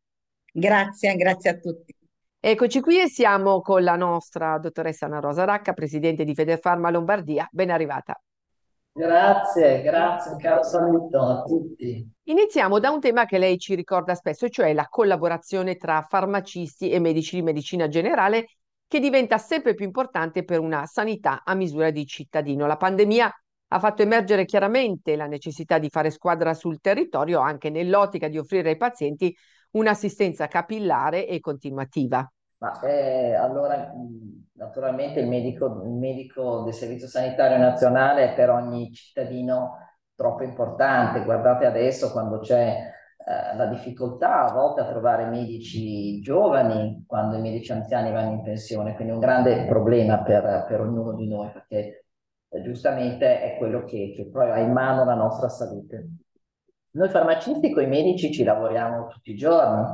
Grazie, 0.57 1.17
grazie 1.17 1.51
a 1.51 1.55
tutti. 1.55 1.93
Eccoci 2.39 2.81
qui 2.81 3.01
e 3.01 3.09
siamo 3.09 3.61
con 3.61 3.83
la 3.83 3.97
nostra 3.97 4.57
dottoressa 4.59 5.07
Anna 5.07 5.19
Rosa 5.19 5.43
Racca, 5.43 5.73
presidente 5.73 6.23
di 6.23 6.33
Federfarma 6.33 6.91
Lombardia. 6.91 7.49
Ben 7.51 7.71
arrivata. 7.71 8.23
Grazie, 8.93 9.83
grazie, 9.83 10.31
un 10.31 10.39
caro 10.39 10.63
saluto 10.63 11.19
a 11.19 11.43
tutti. 11.43 12.09
Iniziamo 12.23 12.79
da 12.79 12.91
un 12.91 13.01
tema 13.01 13.25
che 13.25 13.39
lei 13.39 13.59
ci 13.59 13.75
ricorda 13.75 14.15
spesso, 14.15 14.49
cioè 14.49 14.73
la 14.73 14.87
collaborazione 14.89 15.75
tra 15.75 16.07
farmacisti 16.09 16.89
e 16.89 17.01
medici 17.01 17.35
di 17.35 17.43
medicina 17.43 17.89
generale, 17.89 18.47
che 18.87 19.01
diventa 19.01 19.39
sempre 19.39 19.75
più 19.75 19.85
importante 19.85 20.45
per 20.45 20.61
una 20.61 20.87
sanità 20.87 21.43
a 21.45 21.55
misura 21.55 21.91
di 21.91 22.07
cittadino. 22.07 22.69
La 22.69 22.77
pandemia 22.77 23.29
ha 23.67 23.79
fatto 23.81 24.03
emergere 24.03 24.45
chiaramente 24.45 25.17
la 25.17 25.27
necessità 25.27 25.79
di 25.79 25.89
fare 25.89 26.11
squadra 26.11 26.55
sul 26.55 26.79
territorio 26.81 27.41
anche 27.41 27.71
nell'ottica 27.71 28.29
di 28.29 28.39
offrire 28.39 28.69
ai 28.69 28.77
pazienti 28.77 29.35
un'assistenza 29.75 30.49
capillare 30.49 31.27
e 31.27 31.41
continuativa. 31.41 32.29
Ma, 32.59 32.81
eh, 32.81 33.35
allora, 33.35 33.93
naturalmente 34.53 35.21
il 35.21 35.29
medico, 35.29 35.83
il 35.85 35.93
medico 35.93 36.63
del 36.63 36.73
Servizio 36.73 37.09
Sanitario 37.09 37.59
Nazionale 37.59 38.33
è 38.33 38.35
per 38.35 38.51
ogni 38.51 38.93
cittadino 38.93 39.79
troppo 40.15 40.45
importante. 40.45 41.25
Guardate 41.25 41.67
adesso 41.67 42.11
quando 42.13 42.39
c'è 42.39 42.93
eh, 43.27 43.57
la 43.57 43.67
difficoltà 43.67 44.45
a 44.45 44.53
volte 44.53 44.81
a 44.81 44.89
trovare 44.89 45.27
medici 45.27 46.21
giovani 46.21 47.05
quando 47.07 47.37
i 47.37 47.41
medici 47.41 47.73
anziani 47.73 48.13
vanno 48.13 48.33
in 48.33 48.43
pensione, 48.43 48.95
quindi 48.95 49.13
un 49.13 49.21
grande 49.21 49.67
problema 49.67 50.23
per, 50.23 50.67
per 50.69 50.81
ognuno 50.81 51.15
di 51.15 51.27
noi 51.27 51.51
perché 51.51 52.07
eh, 52.49 52.63
giustamente 52.63 53.41
è 53.43 53.57
quello 53.59 53.85
che, 53.85 54.13
che 54.15 54.29
poi 54.31 54.51
ha 54.51 54.59
in 54.59 54.73
mano 54.73 55.05
la 55.05 55.15
nostra 55.15 55.49
salute. 55.49 56.09
Noi 56.95 57.09
farmacisti 57.09 57.73
con 57.73 57.83
i 57.83 57.89
medici 57.89 58.33
ci 58.33 58.45
lavoriamo 58.45 59.09
tutti 59.09 59.33
i 59.33 59.37
giorni, 59.37 59.85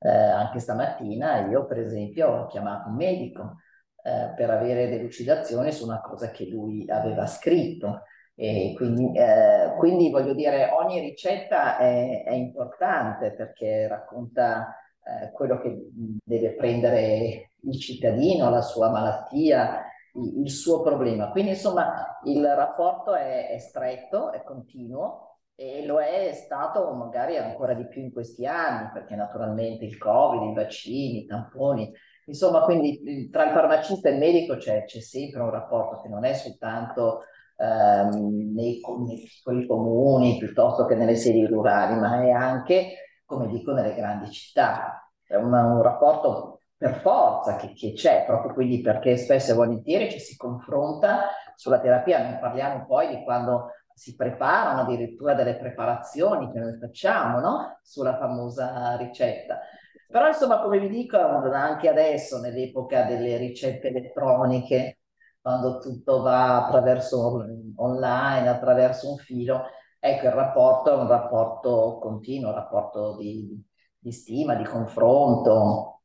eh, 0.00 0.10
anche 0.10 0.58
stamattina 0.58 1.46
io 1.48 1.64
per 1.64 1.78
esempio 1.78 2.28
ho 2.28 2.46
chiamato 2.46 2.88
un 2.90 2.96
medico 2.96 3.56
eh, 4.02 4.34
per 4.36 4.50
avere 4.50 4.90
delucidazioni 4.90 5.72
su 5.72 5.84
una 5.84 6.02
cosa 6.02 6.30
che 6.30 6.46
lui 6.46 6.84
aveva 6.90 7.24
scritto. 7.26 8.02
E 8.34 8.74
quindi, 8.76 9.16
eh, 9.16 9.74
quindi 9.78 10.10
voglio 10.10 10.34
dire, 10.34 10.68
ogni 10.78 11.00
ricetta 11.00 11.78
è, 11.78 12.22
è 12.24 12.32
importante 12.32 13.32
perché 13.32 13.88
racconta 13.88 14.76
eh, 15.04 15.30
quello 15.32 15.58
che 15.58 15.88
deve 16.22 16.54
prendere 16.54 17.52
il 17.62 17.78
cittadino, 17.80 18.50
la 18.50 18.60
sua 18.60 18.90
malattia, 18.90 19.84
il, 20.16 20.42
il 20.42 20.50
suo 20.50 20.82
problema. 20.82 21.30
Quindi 21.30 21.52
insomma 21.52 22.20
il 22.24 22.44
rapporto 22.54 23.14
è, 23.14 23.48
è 23.48 23.58
stretto, 23.58 24.32
è 24.32 24.42
continuo 24.42 25.31
e 25.54 25.84
lo 25.84 26.00
è 26.00 26.32
stato 26.32 26.92
magari 26.94 27.36
ancora 27.36 27.74
di 27.74 27.86
più 27.86 28.02
in 28.02 28.12
questi 28.12 28.46
anni, 28.46 28.90
perché 28.92 29.14
naturalmente 29.14 29.84
il 29.84 29.98
Covid, 29.98 30.50
i 30.50 30.54
vaccini, 30.54 31.22
i 31.22 31.26
tamponi, 31.26 31.92
insomma, 32.26 32.62
quindi 32.62 33.28
tra 33.30 33.44
il 33.44 33.52
farmacista 33.52 34.08
e 34.08 34.12
il 34.12 34.18
medico 34.18 34.56
c'è, 34.56 34.84
c'è 34.84 35.00
sempre 35.00 35.40
un 35.40 35.50
rapporto 35.50 36.00
che 36.00 36.08
non 36.08 36.24
è 36.24 36.32
soltanto 36.34 37.22
ehm, 37.56 38.52
nei, 38.54 38.80
nei, 39.06 39.22
piccoli 39.22 39.66
comuni 39.66 40.38
piuttosto 40.38 40.84
che 40.86 40.94
nelle 40.94 41.16
sedi 41.16 41.46
rurali, 41.46 41.98
ma 41.98 42.22
è 42.22 42.30
anche, 42.30 43.20
come 43.24 43.46
dico, 43.48 43.72
nelle 43.72 43.94
grandi 43.94 44.30
città. 44.30 45.08
È 45.24 45.36
una, 45.36 45.64
un 45.64 45.82
rapporto 45.82 46.60
per 46.76 47.00
forza 47.00 47.56
che, 47.56 47.72
che, 47.74 47.92
c'è, 47.92 48.24
proprio 48.26 48.52
quindi 48.52 48.80
perché 48.80 49.16
spesso 49.16 49.52
e 49.52 49.54
volentieri 49.54 50.10
ci 50.10 50.18
si 50.18 50.36
confronta 50.36 51.28
sulla 51.54 51.80
terapia, 51.80 52.22
non 52.22 52.40
parliamo 52.40 52.86
poi 52.86 53.08
di 53.08 53.22
quando 53.22 53.70
si 53.94 54.14
preparano 54.14 54.82
addirittura 54.82 55.34
delle 55.34 55.56
preparazioni 55.56 56.50
che 56.50 56.58
noi 56.58 56.78
facciamo, 56.78 57.40
no? 57.40 57.78
Sulla 57.82 58.16
famosa 58.16 58.96
ricetta. 58.96 59.60
Però 60.08 60.26
insomma, 60.26 60.60
come 60.60 60.78
vi 60.78 60.88
dico, 60.88 61.16
anche 61.18 61.88
adesso, 61.88 62.38
nell'epoca 62.38 63.04
delle 63.04 63.36
ricette 63.38 63.88
elettroniche, 63.88 64.98
quando 65.40 65.78
tutto 65.78 66.20
va 66.22 66.64
attraverso 66.66 67.44
online, 67.76 68.48
attraverso 68.48 69.10
un 69.10 69.16
filo, 69.16 69.64
ecco, 69.98 70.26
il 70.26 70.32
rapporto 70.32 70.92
è 70.92 71.00
un 71.00 71.08
rapporto 71.08 71.98
continuo, 72.00 72.50
un 72.50 72.54
rapporto 72.54 73.16
di, 73.16 73.60
di 73.98 74.12
stima, 74.12 74.54
di 74.54 74.64
confronto, 74.64 76.02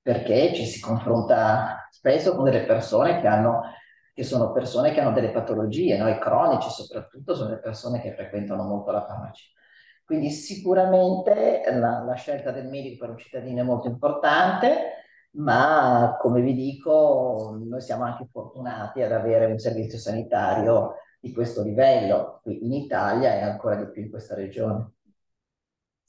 perché 0.00 0.54
ci 0.54 0.64
si 0.64 0.80
confronta 0.80 1.88
spesso 1.90 2.34
con 2.34 2.44
delle 2.44 2.64
persone 2.64 3.20
che 3.20 3.26
hanno 3.26 3.62
che 4.14 4.22
sono 4.22 4.52
persone 4.52 4.92
che 4.92 5.00
hanno 5.00 5.12
delle 5.12 5.30
patologie, 5.30 5.98
noi 5.98 6.18
cronici 6.20 6.70
soprattutto, 6.70 7.34
sono 7.34 7.50
le 7.50 7.58
persone 7.58 8.00
che 8.00 8.14
frequentano 8.14 8.62
molto 8.62 8.92
la 8.92 9.04
farmacia. 9.04 9.46
Quindi 10.04 10.30
sicuramente 10.30 11.62
la, 11.72 12.04
la, 12.04 12.14
scelta 12.14 12.52
del 12.52 12.68
medico 12.68 13.04
per 13.04 13.10
un 13.10 13.18
cittadino 13.18 13.60
è 13.60 13.64
molto 13.64 13.88
importante, 13.88 15.04
ma 15.32 16.16
come 16.20 16.42
vi 16.42 16.54
dico, 16.54 17.58
noi 17.60 17.80
siamo 17.80 18.04
anche 18.04 18.28
fortunati 18.30 19.02
ad 19.02 19.10
avere 19.12 19.46
un 19.46 19.58
servizio 19.58 19.98
sanitario 19.98 20.96
di 21.18 21.32
questo 21.32 21.62
livello 21.62 22.40
qui 22.42 22.64
in 22.64 22.72
Italia 22.72 23.34
e 23.34 23.40
ancora 23.40 23.76
di 23.76 23.90
più 23.90 24.02
in 24.02 24.10
questa 24.10 24.34
regione. 24.34 24.92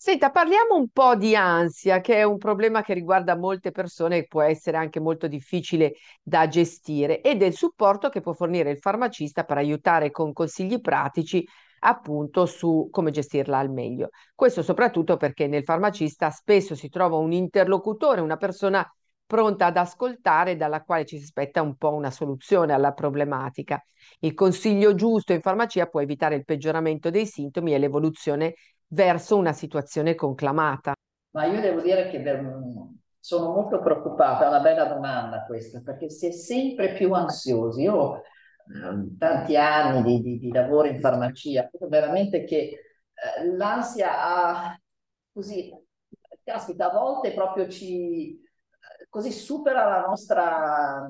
Senta, 0.06 0.30
parliamo 0.30 0.76
un 0.76 0.90
po' 0.90 1.16
di 1.16 1.36
ansia, 1.36 2.00
che 2.00 2.18
è 2.18 2.22
un 2.22 2.38
problema 2.38 2.84
che 2.84 2.94
riguarda 2.94 3.36
molte 3.36 3.72
persone 3.72 4.18
e 4.18 4.28
può 4.28 4.44
essere 4.44 4.78
anche 4.78 5.00
molto 5.00 5.26
difficile 5.26 5.94
da 6.22 6.48
gestire, 6.48 7.22
e 7.22 7.36
del 7.36 7.56
supporto 7.56 8.10
che 8.10 8.22
può 8.22 8.34
fornire 8.34 8.70
il 8.70 8.78
farmacista 8.78 9.46
per 9.46 9.58
aiutare 9.58 10.12
con 10.12 10.32
consigli 10.32 10.80
pratici 10.80 11.44
appunto 11.80 12.46
su 12.46 12.88
come 12.92 13.10
gestirla 13.10 13.58
al 13.58 13.72
meglio. 13.72 14.10
Questo 14.36 14.62
soprattutto 14.62 15.18
perché 15.18 15.48
nel 15.48 15.64
farmacista 15.64 16.30
spesso 16.30 16.76
si 16.76 16.88
trova 16.90 17.18
un 17.18 17.32
interlocutore, 17.32 18.22
una 18.22 18.38
persona 18.38 18.88
pronta 19.26 19.66
ad 19.66 19.78
ascoltare 19.78 20.56
dalla 20.56 20.84
quale 20.84 21.06
ci 21.06 21.18
si 21.18 21.24
aspetta 21.24 21.64
un 21.64 21.78
po' 21.78 21.96
una 21.96 22.12
soluzione 22.12 22.74
alla 22.74 22.92
problematica. 22.92 23.84
Il 24.20 24.36
consiglio 24.36 24.94
giusto 24.94 25.34
in 25.34 25.42
farmacia 25.42 25.88
può 25.88 26.00
evitare 26.00 26.36
il 26.36 26.46
peggioramento 26.46 27.10
dei 27.10 27.26
sintomi 27.26 27.74
e 27.74 27.80
l'evoluzione 27.80 28.54
verso 28.96 29.38
una 29.38 29.54
situazione 29.54 30.16
conclamata? 30.16 30.94
Ma 31.32 31.46
io 31.46 31.60
devo 31.60 31.82
dire 31.82 32.10
che 32.10 32.24
sono 33.20 33.52
molto 33.52 33.80
preoccupata, 33.80 34.46
è 34.46 34.48
una 34.48 34.62
bella 34.62 34.86
domanda 34.86 35.44
questa, 35.46 35.82
perché 35.82 36.10
si 36.10 36.28
è 36.28 36.32
sempre 36.32 36.94
più 36.94 37.14
ansiosi. 37.14 37.82
Io 37.84 38.22
ehm, 38.74 39.18
tanti 39.18 39.58
anni 39.58 40.02
di, 40.02 40.22
di, 40.22 40.40
di, 40.40 40.52
lavoro 40.52 40.88
in 40.88 41.00
farmacia, 41.00 41.70
veramente 41.88 42.46
che 42.46 42.56
eh, 42.56 43.56
l'ansia 43.56 44.24
ha 44.24 44.80
così, 45.32 45.72
caspita, 46.44 46.90
a 46.90 46.94
volte 46.94 47.34
proprio 47.34 47.68
ci 47.68 48.42
così 49.10 49.32
supera 49.32 49.86
la 49.86 50.06
nostra 50.06 51.08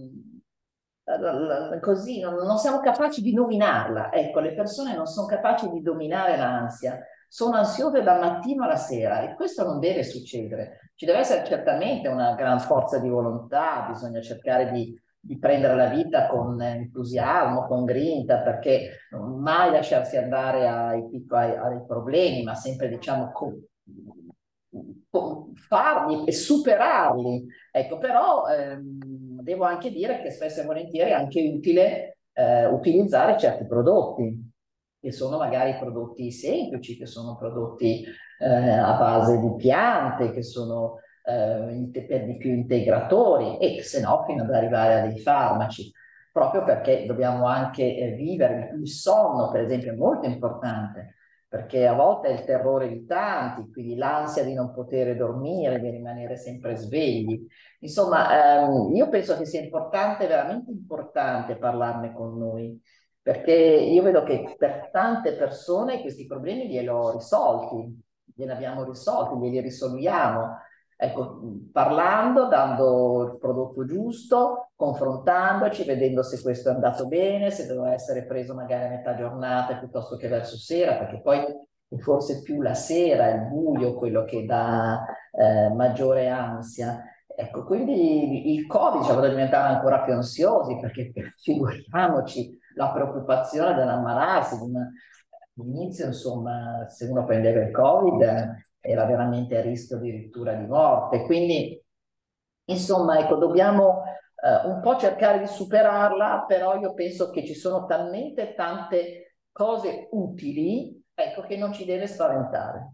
così 1.82 2.20
non, 2.20 2.34
non, 2.34 2.58
siamo 2.58 2.80
capaci 2.80 3.22
di 3.22 3.34
nominarla. 3.34 4.12
Ecco, 4.12 4.40
le 4.40 4.54
persone 4.54 4.96
non 4.96 5.06
sono 5.06 5.28
capaci 5.28 5.70
di 5.70 5.82
dominare 5.82 6.36
l'ansia, 6.36 7.00
sono 7.36 7.58
ansiose 7.58 8.02
dal 8.02 8.22
mattino 8.22 8.64
alla 8.64 8.78
sera 8.78 9.22
e 9.30 9.36
questo 9.36 9.66
non 9.66 9.82
deve 9.82 10.04
succedere. 10.04 10.92
Ci 10.96 11.06
deve 11.06 11.20
essere 11.20 11.46
certamente 11.46 12.08
una 12.08 12.34
gran 12.34 12.62
forza 12.62 12.98
di 12.98 13.10
volontà, 13.10 13.86
bisogna 13.90 14.22
cercare 14.22 14.72
di, 14.72 14.98
di 15.20 15.38
prendere 15.38 15.76
la 15.76 15.88
vita 15.88 16.28
con 16.28 16.62
entusiasmo, 16.62 17.68
con 17.68 17.84
grinta, 17.84 18.38
perché 18.38 19.00
mai 19.12 19.70
lasciarsi 19.70 20.16
andare 20.16 20.66
ai, 20.66 21.26
ai, 21.28 21.56
ai 21.58 21.84
problemi, 21.86 22.42
ma 22.44 22.56
sempre 22.56 22.88
diciamo 22.88 23.30
con, 23.34 23.62
farli 25.56 26.24
e 26.24 26.32
superarli. 26.32 27.48
Ecco, 27.70 27.98
però 27.98 28.48
ehm, 28.48 29.42
devo 29.42 29.66
anche 29.66 29.90
dire 29.90 30.22
che 30.22 30.32
spesso 30.32 30.62
e 30.62 30.66
volentieri 30.66 31.10
è 31.10 31.16
anche 31.16 31.52
utile 31.54 32.20
eh, 32.32 32.66
utilizzare 32.68 33.38
certi 33.38 33.68
prodotti, 33.68 34.54
che 35.06 35.12
sono 35.12 35.38
magari 35.38 35.78
prodotti 35.78 36.32
semplici, 36.32 36.98
che 36.98 37.06
sono 37.06 37.38
prodotti 37.38 38.04
eh, 38.40 38.48
a 38.48 38.98
base 38.98 39.40
di 39.40 39.54
piante, 39.56 40.32
che 40.32 40.42
sono 40.42 40.96
eh, 41.24 41.92
per 42.08 42.26
di 42.26 42.38
più 42.38 42.52
integratori 42.52 43.60
e 43.60 43.84
se 43.84 44.02
no 44.02 44.24
fino 44.26 44.42
ad 44.42 44.52
arrivare 44.52 45.02
a 45.02 45.06
dei 45.06 45.20
farmaci 45.20 45.92
proprio 46.32 46.64
perché 46.64 47.06
dobbiamo 47.06 47.46
anche 47.46 47.84
eh, 47.84 48.12
vivere 48.14 48.74
il 48.82 48.90
sonno, 48.90 49.52
per 49.52 49.62
esempio, 49.62 49.94
è 49.94 49.96
molto 49.96 50.26
importante 50.26 51.14
perché 51.48 51.86
a 51.86 51.94
volte 51.94 52.30
è 52.30 52.34
il 52.34 52.44
terrore 52.44 52.90
di 52.90 53.06
tanti, 53.06 53.72
quindi 53.72 53.96
l'ansia 53.96 54.44
di 54.44 54.54
non 54.54 54.74
poter 54.74 55.16
dormire, 55.16 55.80
di 55.80 55.90
rimanere 55.90 56.36
sempre 56.36 56.76
svegli. 56.76 57.48
Insomma, 57.80 58.64
ehm, 58.64 58.94
io 58.96 59.08
penso 59.08 59.38
che 59.38 59.46
sia 59.46 59.62
importante, 59.62 60.28
veramente 60.28 60.72
importante 60.72 61.56
parlarne 61.56 62.12
con 62.12 62.38
noi, 62.38 62.82
perché 63.26 63.54
io 63.54 64.04
vedo 64.04 64.22
che 64.22 64.54
per 64.56 64.92
tante 64.92 65.34
persone 65.34 66.02
questi 66.02 66.28
problemi 66.28 66.68
li 66.68 66.88
ho 66.88 67.12
risolti, 67.12 68.00
glieli 68.24 68.52
abbiamo 68.52 68.84
risolti, 68.84 69.40
glieli 69.40 69.62
risolviamo. 69.62 70.60
Ecco, 70.96 71.40
parlando, 71.72 72.48
dando 72.48 73.24
il 73.24 73.38
prodotto 73.40 73.84
giusto, 73.88 74.70
confrontandoci, 74.76 75.86
vedendo 75.86 76.22
se 76.22 76.40
questo 76.40 76.70
è 76.70 76.74
andato 76.74 77.08
bene, 77.08 77.50
se 77.50 77.66
doveva 77.66 77.94
essere 77.94 78.28
preso 78.28 78.54
magari 78.54 78.86
a 78.86 78.90
metà 78.90 79.16
giornata 79.16 79.78
piuttosto 79.78 80.18
che 80.18 80.28
verso 80.28 80.56
sera, 80.56 80.94
perché 80.94 81.20
poi 81.20 81.44
forse 81.98 82.44
più 82.44 82.62
la 82.62 82.76
sera, 82.76 83.32
il 83.32 83.48
buio, 83.48 83.96
quello 83.96 84.24
che 84.24 84.46
dà 84.46 85.04
eh, 85.32 85.70
maggiore 85.70 86.30
ansia. 86.30 87.04
Ecco, 87.26 87.64
quindi 87.64 88.54
il 88.54 88.68
Covid 88.68 89.04
ci 89.04 89.10
ha 89.10 89.16
fatto 89.16 89.30
diventare 89.30 89.74
ancora 89.74 90.04
più 90.04 90.14
ansiosi, 90.14 90.78
perché 90.80 91.12
figuriamoci 91.42 92.62
la 92.76 92.92
preoccupazione 92.92 93.74
dell'ammalarsi, 93.74 94.56
all'inizio, 95.58 96.08
insomma, 96.08 96.88
se 96.88 97.06
uno 97.06 97.26
prendeva 97.26 97.62
il 97.62 97.72
Covid 97.72 98.64
era 98.80 99.06
veramente 99.06 99.58
a 99.58 99.62
rischio 99.62 99.98
addirittura 99.98 100.54
di 100.54 100.66
morte. 100.68 101.24
Quindi, 101.24 101.82
insomma, 102.66 103.20
ecco, 103.20 103.36
dobbiamo 103.36 104.04
eh, 104.36 104.68
un 104.68 104.80
po' 104.82 104.98
cercare 104.98 105.40
di 105.40 105.48
superarla, 105.48 106.46
però 106.48 106.78
io 106.80 106.94
penso 106.94 107.32
che 107.32 107.46
ci 107.46 107.56
sono 107.56 107.86
talmente 107.86 108.54
tante 108.54 109.38
cose 109.52 110.08
utili, 110.12 111.02
ecco, 111.14 111.42
che 111.42 111.58
non 111.58 111.74
ci 111.74 111.86
deve 111.86 112.08
spaventare. 112.08 112.94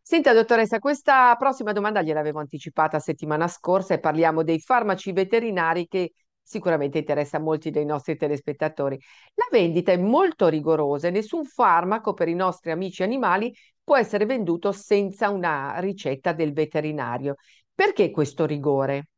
Senta, 0.00 0.32
dottoressa, 0.32 0.78
questa 0.78 1.36
prossima 1.36 1.72
domanda 1.72 2.00
gliel'avevo 2.00 2.38
anticipata 2.38 2.98
settimana 2.98 3.46
scorsa 3.46 3.92
e 3.92 4.00
parliamo 4.00 4.42
dei 4.42 4.58
farmaci 4.58 5.12
veterinari 5.12 5.86
che 5.86 6.12
sicuramente 6.48 6.98
interessa 6.98 7.38
molti 7.38 7.70
dei 7.70 7.84
nostri 7.84 8.16
telespettatori. 8.16 8.98
La 9.34 9.46
vendita 9.50 9.92
è 9.92 9.98
molto 9.98 10.48
rigorosa 10.48 11.08
e 11.08 11.10
nessun 11.10 11.44
farmaco 11.44 12.14
per 12.14 12.28
i 12.28 12.34
nostri 12.34 12.70
amici 12.70 13.02
animali 13.02 13.54
può 13.84 13.96
essere 13.98 14.24
venduto 14.24 14.72
senza 14.72 15.28
una 15.28 15.78
ricetta 15.78 16.32
del 16.32 16.54
veterinario. 16.54 17.34
Perché 17.74 18.10
questo 18.10 18.46
rigore? 18.46 19.08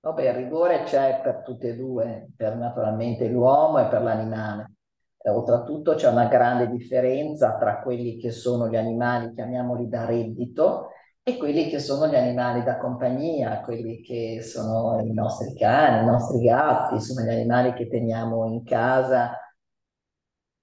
Vabbè, 0.00 0.28
il 0.28 0.34
rigore 0.34 0.84
c'è 0.84 1.20
per 1.22 1.42
tutte 1.44 1.70
e 1.70 1.76
due, 1.76 2.28
per 2.36 2.54
naturalmente 2.56 3.26
l'uomo 3.26 3.80
e 3.80 3.88
per 3.88 4.02
l'animale. 4.02 4.74
Eh, 5.18 5.30
oltretutto 5.30 5.94
c'è 5.94 6.08
una 6.08 6.26
grande 6.26 6.68
differenza 6.68 7.56
tra 7.58 7.80
quelli 7.80 8.16
che 8.16 8.30
sono 8.30 8.68
gli 8.68 8.76
animali, 8.76 9.34
chiamiamoli 9.34 9.88
da 9.88 10.04
reddito, 10.04 10.90
e 11.28 11.36
quelli 11.36 11.68
che 11.68 11.78
sono 11.78 12.06
gli 12.08 12.16
animali 12.16 12.62
da 12.62 12.78
compagnia, 12.78 13.60
quelli 13.60 14.00
che 14.00 14.40
sono 14.42 14.98
i 15.00 15.12
nostri 15.12 15.54
cani, 15.54 16.02
i 16.02 16.06
nostri 16.06 16.40
gatti, 16.40 17.00
sono 17.00 17.26
gli 17.26 17.30
animali 17.30 17.74
che 17.74 17.86
teniamo 17.86 18.46
in 18.46 18.64
casa 18.64 19.36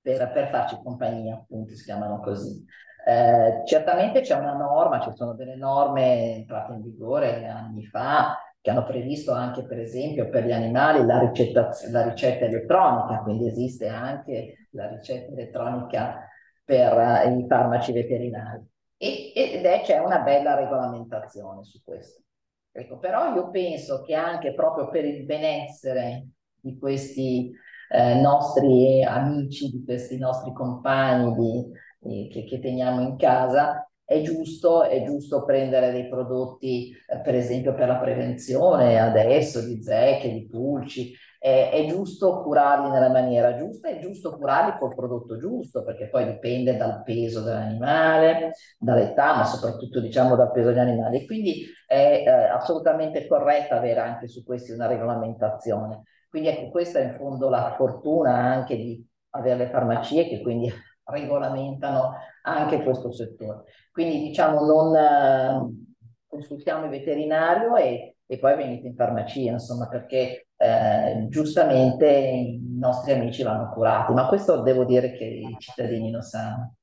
per, 0.01 0.32
per 0.32 0.49
farci 0.49 0.80
compagnia, 0.84 1.36
appunto, 1.36 1.75
si 1.75 1.84
chiamano 1.84 2.19
così. 2.19 2.65
Eh, 3.06 3.62
certamente 3.65 4.21
c'è 4.21 4.36
una 4.36 4.54
norma, 4.54 4.99
ci 4.99 5.12
sono 5.13 5.34
delle 5.34 5.56
norme 5.56 6.38
entrate 6.38 6.73
in 6.73 6.82
vigore 6.82 7.45
anni 7.45 7.86
fa 7.86 8.36
che 8.60 8.71
hanno 8.71 8.86
previsto 8.86 9.32
anche, 9.32 9.63
per 9.65 9.80
esempio, 9.80 10.30
per 10.30 10.45
gli 10.45 10.51
animali 10.51 11.06
la, 11.06 11.32
la 11.91 12.04
ricetta 12.10 12.45
elettronica, 12.45 13.19
quindi 13.21 13.47
esiste 13.47 13.88
anche 13.88 14.67
la 14.71 14.88
ricetta 14.88 15.32
elettronica 15.32 16.28
per 16.63 16.97
uh, 16.97 17.38
i 17.38 17.45
farmaci 17.47 17.91
veterinari 17.91 18.73
e, 18.97 19.31
ed 19.36 19.65
è, 19.65 19.81
c'è 19.84 19.99
una 19.99 20.19
bella 20.19 20.55
regolamentazione 20.55 21.63
su 21.63 21.81
questo. 21.84 22.21
Ecco, 22.71 22.97
però 22.97 23.34
io 23.34 23.49
penso 23.51 24.01
che 24.01 24.13
anche 24.13 24.53
proprio 24.53 24.89
per 24.89 25.05
il 25.05 25.23
benessere 25.23 26.27
di 26.60 26.77
questi 26.77 27.51
eh, 27.89 28.15
nostri 28.15 29.03
amici, 29.03 29.69
di 29.69 29.84
questi 29.84 30.17
nostri 30.17 30.51
compagni 30.51 31.34
di, 31.36 31.71
di, 31.99 32.27
che, 32.29 32.43
che, 32.43 32.60
teniamo 32.60 33.01
in 33.01 33.15
casa, 33.15 33.89
è 34.03 34.21
giusto, 34.21 34.84
è 34.84 35.03
giusto 35.03 35.45
prendere 35.45 35.91
dei 35.91 36.10
prodotti, 36.10 36.91
eh, 36.91 37.21
per 37.21 37.36
esempio 37.36 37.73
per 37.73 37.88
la 37.88 37.97
prevenzione 37.97 38.99
adesso 38.99 39.65
di 39.65 39.81
zecche, 39.81 40.31
di 40.31 40.45
pulci, 40.45 41.13
è, 41.45 41.86
giusto 41.88 42.41
curarli 42.41 42.89
nella 42.89 43.12
maniera 43.12 43.55
giusta, 43.55 43.88
è 43.89 43.99
giusto 43.99 44.36
curarli 44.36 44.79
col 44.79 44.95
prodotto 44.95 45.38
giusto, 45.38 45.84
perché 45.84 46.10
poi 46.10 46.25
dipende 46.25 46.75
dal 46.75 47.03
peso 47.03 47.41
dell'animale, 47.43 48.53
dall'età, 48.79 49.36
ma 49.36 49.45
soprattutto 49.45 49.99
diciamo 49.99 50.36
dal 50.36 50.51
peso 50.51 50.69
degli 50.69 50.79
animali. 50.79 51.23
Quindi 51.27 51.67
è 51.86 52.23
eh, 52.25 52.29
assolutamente 52.29 53.27
corretta 53.27 53.77
avere 53.77 53.99
anche 53.99 54.27
su 54.27 54.43
questi 54.43 54.71
una 54.71 54.88
regolamentazione. 54.88 56.01
Quindi 56.27 56.49
ecco, 56.49 56.71
questa 56.71 56.97
è 56.97 57.03
in 57.03 57.13
fondo 57.13 57.47
la 57.47 57.75
fortuna 57.77 58.34
anche 58.34 58.75
di 58.75 59.08
avere 59.36 59.58
le 59.58 59.69
farmacie 59.69 60.27
che 60.27 60.41
quindi 60.41 60.67
regolamentano 61.03 62.13
anche 62.41 62.81
questo 62.81 63.12
settore. 63.12 63.65
Quindi 63.91 64.19
diciamo 64.19 64.65
non 64.65 64.95
eh, 64.95 65.86
consultiamo 66.25 66.86
il 66.86 66.89
veterinario 66.89 67.75
e, 67.75 68.17
e 68.25 68.39
poi 68.39 68.55
venite 68.55 68.88
in 68.88 68.95
farmacia, 68.95 69.51
insomma, 69.51 69.88
perché 69.88 70.44
eh, 70.57 71.27
giustamente 71.29 72.07
i 72.07 72.77
nostri 72.77 73.11
amici 73.11 73.43
vanno 73.43 73.71
curati, 73.73 74.13
ma 74.13 74.27
questo 74.27 74.61
devo 74.61 74.85
dire 74.85 75.11
che 75.11 75.25
i 75.25 75.55
cittadini 75.59 76.11
lo 76.11 76.21
sanno. 76.21 76.75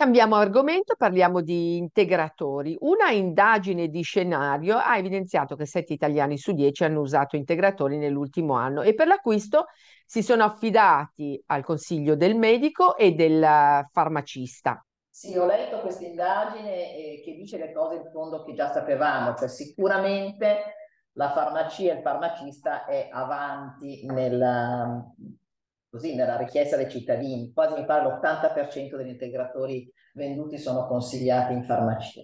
Cambiamo 0.00 0.36
argomento, 0.36 0.94
parliamo 0.96 1.42
di 1.42 1.76
integratori. 1.76 2.74
Una 2.80 3.10
indagine 3.10 3.88
di 3.88 4.00
scenario 4.00 4.78
ha 4.78 4.96
evidenziato 4.96 5.56
che 5.56 5.66
7 5.66 5.92
italiani 5.92 6.38
su 6.38 6.52
10 6.52 6.84
hanno 6.84 7.00
usato 7.00 7.36
integratori 7.36 7.98
nell'ultimo 7.98 8.54
anno 8.54 8.80
e 8.80 8.94
per 8.94 9.08
l'acquisto 9.08 9.66
si 10.06 10.22
sono 10.22 10.44
affidati 10.44 11.38
al 11.48 11.62
consiglio 11.62 12.16
del 12.16 12.34
medico 12.34 12.96
e 12.96 13.12
del 13.12 13.86
farmacista. 13.92 14.82
Sì, 15.10 15.36
ho 15.36 15.44
letto 15.44 15.80
questa 15.80 16.06
indagine 16.06 16.96
eh, 16.96 17.20
che 17.22 17.34
dice 17.34 17.58
le 17.58 17.70
cose 17.74 17.96
in 17.96 18.10
fondo 18.10 18.42
che 18.42 18.54
già 18.54 18.72
sapevamo, 18.72 19.34
cioè 19.34 19.48
sicuramente 19.48 20.62
la 21.12 21.30
farmacia, 21.32 21.94
il 21.94 22.02
farmacista 22.02 22.84
è 22.84 23.08
avanti 23.10 24.06
nella, 24.06 25.04
così, 25.88 26.14
nella 26.14 26.36
richiesta 26.36 26.76
dei 26.76 26.90
cittadini. 26.90 27.52
Quasi 27.52 27.74
mi 27.74 27.84
pare 27.84 28.04
l'80% 28.04 28.96
degli 28.96 29.08
integratori 29.08 29.92
venduti 30.14 30.58
sono 30.58 30.86
consigliati 30.86 31.52
in 31.52 31.64
farmacia. 31.64 32.22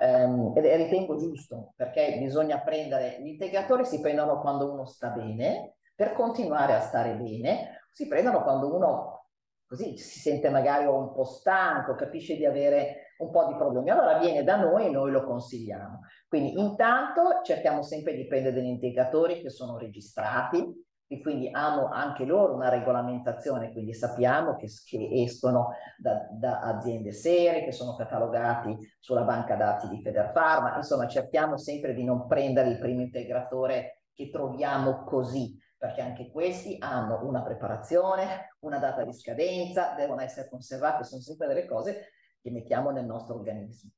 Um, 0.00 0.52
e 0.56 0.76
ritengo 0.76 1.16
giusto 1.16 1.72
perché 1.74 2.18
bisogna 2.20 2.60
prendere 2.60 3.20
gli 3.20 3.30
integratori 3.30 3.84
si 3.84 4.00
prendono 4.00 4.40
quando 4.40 4.72
uno 4.72 4.84
sta 4.84 5.08
bene 5.08 5.78
per 5.92 6.12
continuare 6.12 6.74
a 6.74 6.80
stare 6.80 7.16
bene, 7.16 7.86
si 7.90 8.06
prendono 8.06 8.44
quando 8.44 8.72
uno 8.72 9.26
così 9.66 9.98
si 9.98 10.20
sente 10.20 10.50
magari 10.50 10.86
un 10.86 11.12
po' 11.12 11.24
stanco, 11.24 11.96
capisce 11.96 12.36
di 12.36 12.46
avere 12.46 13.07
un 13.18 13.30
po' 13.30 13.46
di 13.46 13.54
problemi, 13.56 13.90
allora 13.90 14.18
viene 14.18 14.44
da 14.44 14.56
noi 14.56 14.86
e 14.86 14.90
noi 14.90 15.10
lo 15.10 15.24
consigliamo. 15.24 16.00
Quindi 16.28 16.58
intanto 16.58 17.40
cerchiamo 17.42 17.82
sempre 17.82 18.14
di 18.14 18.26
prendere 18.26 18.54
degli 18.54 18.66
integratori 18.66 19.40
che 19.40 19.50
sono 19.50 19.76
registrati, 19.78 20.86
e 21.10 21.22
quindi 21.22 21.48
hanno 21.50 21.88
anche 21.88 22.24
loro 22.26 22.54
una 22.54 22.68
regolamentazione, 22.68 23.72
quindi 23.72 23.94
sappiamo 23.94 24.56
che, 24.56 24.68
che 24.84 25.08
escono 25.22 25.70
da, 25.96 26.28
da, 26.30 26.60
aziende 26.60 27.12
serie, 27.12 27.64
che 27.64 27.72
sono 27.72 27.96
catalogati 27.96 28.76
sulla 28.98 29.22
banca 29.22 29.56
dati 29.56 29.88
di 29.88 30.02
Federfarma, 30.02 30.76
insomma 30.76 31.08
cerchiamo 31.08 31.56
sempre 31.56 31.94
di 31.94 32.04
non 32.04 32.26
prendere 32.26 32.68
il 32.68 32.78
primo 32.78 33.00
integratore 33.00 34.02
che 34.12 34.28
troviamo 34.28 35.04
così, 35.04 35.56
perché 35.78 36.02
anche 36.02 36.30
questi 36.30 36.76
hanno 36.78 37.26
una 37.26 37.42
preparazione, 37.42 38.54
una 38.60 38.78
data 38.78 39.02
di 39.02 39.14
scadenza, 39.14 39.94
devono 39.96 40.20
essere 40.20 40.50
conservati, 40.50 41.04
sono 41.04 41.22
sempre 41.22 41.46
delle 41.46 41.64
cose 41.64 42.08
che 42.48 42.54
mettiamo 42.54 42.90
nel 42.90 43.04
nostro 43.04 43.36
organismo. 43.36 43.90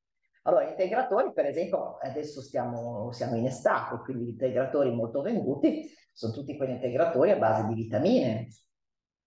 Allora, 0.43 0.69
integratori, 0.69 1.33
per 1.33 1.47
esempio, 1.47 1.99
adesso 1.99 2.41
stiamo, 2.41 3.13
siamo 3.13 3.37
in 3.37 3.47
estate, 3.47 3.99
quindi 3.99 4.25
gli 4.25 4.31
integratori 4.31 4.91
molto 4.91 5.23
venduti 5.23 5.87
sono 6.13 6.33
tutti 6.33 6.57
quegli 6.57 6.71
integratori 6.71 7.31
a 7.31 7.37
base 7.37 7.67
di 7.67 7.75
vitamine 7.75 8.49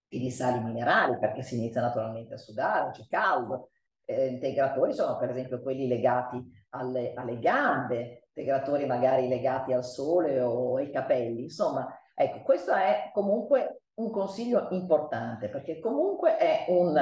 e 0.07 0.19
di 0.19 0.29
sali 0.29 0.63
minerali, 0.63 1.17
perché 1.19 1.41
si 1.43 1.55
inizia 1.55 1.81
naturalmente 1.81 2.33
a 2.33 2.37
sudare, 2.37 2.91
c'è 2.91 3.03
caldo. 3.07 3.69
Eh, 4.05 4.27
integratori 4.27 4.93
sono 4.93 5.17
per 5.17 5.29
esempio 5.29 5.61
quelli 5.61 5.87
legati 5.87 6.43
alle, 6.69 7.13
alle 7.13 7.39
gambe, 7.39 8.27
integratori 8.33 8.85
magari 8.85 9.27
legati 9.27 9.71
al 9.71 9.85
sole 9.85 10.41
o 10.41 10.75
ai 10.77 10.91
capelli. 10.91 11.43
Insomma, 11.43 11.87
ecco, 12.13 12.41
questo 12.41 12.73
è 12.73 13.11
comunque 13.13 13.83
un 13.95 14.09
consiglio 14.09 14.67
importante, 14.71 15.47
perché 15.47 15.79
comunque 15.79 16.37
è 16.37 16.65
un, 16.69 16.99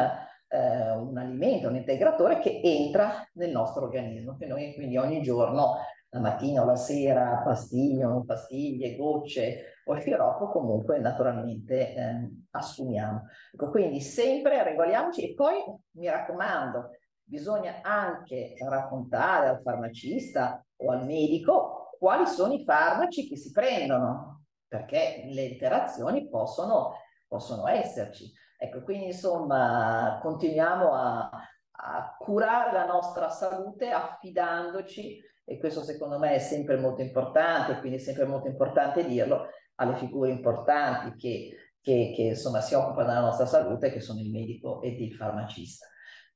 eh, 0.51 0.91
un 0.91 1.17
alimento, 1.17 1.69
un 1.69 1.75
integratore 1.75 2.39
che 2.39 2.59
entra 2.63 3.27
nel 3.33 3.51
nostro 3.51 3.85
organismo, 3.85 4.35
che 4.37 4.45
noi 4.45 4.73
quindi 4.73 4.97
ogni 4.97 5.21
giorno 5.21 5.77
la 6.13 6.19
mattina 6.19 6.61
o 6.61 6.65
la 6.65 6.75
sera, 6.75 7.41
pastiglie, 7.43 8.03
non 8.03 8.25
pastiglie, 8.25 8.97
gocce 8.97 9.77
o 9.85 9.93
il 9.93 10.01
sciroppo, 10.01 10.49
comunque 10.49 10.99
naturalmente 10.99 11.93
eh, 11.95 12.29
assumiamo. 12.51 13.27
Ecco, 13.53 13.69
quindi 13.69 14.01
sempre 14.01 14.61
regoliamoci 14.61 15.31
e 15.31 15.33
poi 15.33 15.55
mi 15.91 16.09
raccomando, 16.09 16.89
bisogna 17.23 17.79
anche 17.81 18.55
raccontare 18.67 19.47
al 19.47 19.61
farmacista 19.61 20.63
o 20.75 20.91
al 20.91 21.05
medico 21.05 21.95
quali 21.97 22.25
sono 22.27 22.53
i 22.53 22.63
farmaci 22.65 23.29
che 23.29 23.37
si 23.37 23.51
prendono, 23.51 24.43
perché 24.67 25.23
le 25.27 25.43
interazioni 25.43 26.27
possono, 26.27 26.93
possono 27.27 27.67
esserci. 27.67 28.33
Ecco, 28.63 28.83
quindi 28.83 29.05
insomma 29.05 30.19
continuiamo 30.21 30.93
a, 30.93 31.31
a 31.71 32.15
curare 32.19 32.71
la 32.71 32.85
nostra 32.85 33.27
salute 33.27 33.89
affidandoci 33.89 35.19
e 35.43 35.57
questo 35.57 35.81
secondo 35.81 36.19
me 36.19 36.35
è 36.35 36.37
sempre 36.37 36.77
molto 36.77 37.01
importante, 37.01 37.79
quindi 37.79 37.97
è 37.97 37.99
sempre 37.99 38.25
molto 38.25 38.47
importante 38.47 39.03
dirlo 39.03 39.47
alle 39.77 39.95
figure 39.95 40.29
importanti 40.29 41.15
che, 41.15 41.73
che, 41.81 42.13
che 42.15 42.21
insomma 42.21 42.61
si 42.61 42.75
occupano 42.75 43.07
della 43.07 43.21
nostra 43.21 43.47
salute, 43.47 43.91
che 43.91 43.99
sono 43.99 44.19
il 44.19 44.29
medico 44.29 44.79
ed 44.83 44.99
il 44.99 45.15
farmacista. 45.15 45.87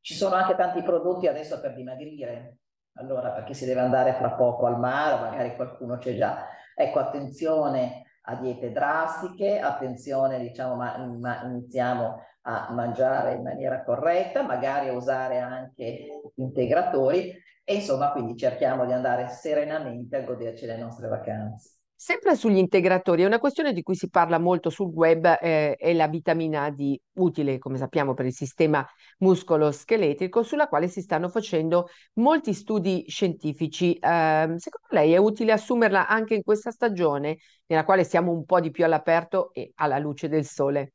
Ci 0.01 0.15
sono 0.15 0.33
anche 0.33 0.55
tanti 0.55 0.81
prodotti 0.81 1.27
adesso 1.27 1.61
per 1.61 1.75
dimagrire, 1.75 2.57
allora 2.93 3.33
perché 3.33 3.53
si 3.53 3.65
deve 3.65 3.81
andare 3.81 4.15
fra 4.15 4.31
poco 4.31 4.65
al 4.65 4.79
mare, 4.79 5.21
magari 5.21 5.55
qualcuno 5.55 5.99
c'è 5.99 6.15
già. 6.15 6.47
Ecco, 6.73 6.97
attenzione 6.97 8.04
a 8.25 8.35
diete 8.35 8.71
drastiche, 8.71 9.59
attenzione, 9.59 10.39
diciamo, 10.39 10.75
ma, 10.75 10.97
ma 10.97 11.43
iniziamo 11.43 12.21
a 12.41 12.71
mangiare 12.71 13.33
in 13.33 13.43
maniera 13.43 13.83
corretta, 13.83 14.43
magari 14.43 14.89
a 14.89 14.93
usare 14.93 15.39
anche 15.39 16.07
integratori 16.35 17.33
e 17.63 17.73
insomma, 17.75 18.11
quindi 18.11 18.37
cerchiamo 18.37 18.85
di 18.85 18.93
andare 18.93 19.27
serenamente 19.29 20.17
a 20.17 20.21
goderci 20.21 20.65
le 20.65 20.77
nostre 20.77 21.07
vacanze. 21.07 21.84
Sempre 21.97 22.35
sugli 22.35 22.57
integratori, 22.57 23.23
è 23.23 23.25
una 23.25 23.39
questione 23.39 23.71
di 23.71 23.81
cui 23.81 23.95
si 23.95 24.09
parla 24.09 24.37
molto 24.37 24.69
sul 24.69 24.91
web, 24.91 25.25
eh, 25.41 25.75
è 25.75 25.93
la 25.93 26.07
vitamina 26.09 26.69
D, 26.69 26.95
utile, 27.13 27.57
come 27.57 27.77
sappiamo, 27.77 28.13
per 28.13 28.25
il 28.25 28.33
sistema 28.33 28.85
muscolo-scheletrico, 29.19 30.43
sulla 30.43 30.67
quale 30.67 30.89
si 30.89 31.01
stanno 31.01 31.29
facendo 31.29 31.87
molti 32.15 32.53
studi 32.53 33.05
scientifici. 33.07 33.93
Eh, 33.93 34.53
secondo 34.57 34.87
lei 34.89 35.13
è 35.13 35.17
utile 35.17 35.53
assumerla 35.53 36.07
anche 36.07 36.35
in 36.35 36.43
questa 36.43 36.69
stagione, 36.69 37.37
nella 37.67 37.85
quale 37.85 38.03
siamo 38.03 38.33
un 38.33 38.43
po' 38.43 38.59
di 38.59 38.71
più 38.71 38.83
all'aperto 38.83 39.53
e 39.53 39.71
alla 39.75 39.97
luce 39.97 40.27
del 40.27 40.43
sole? 40.43 40.91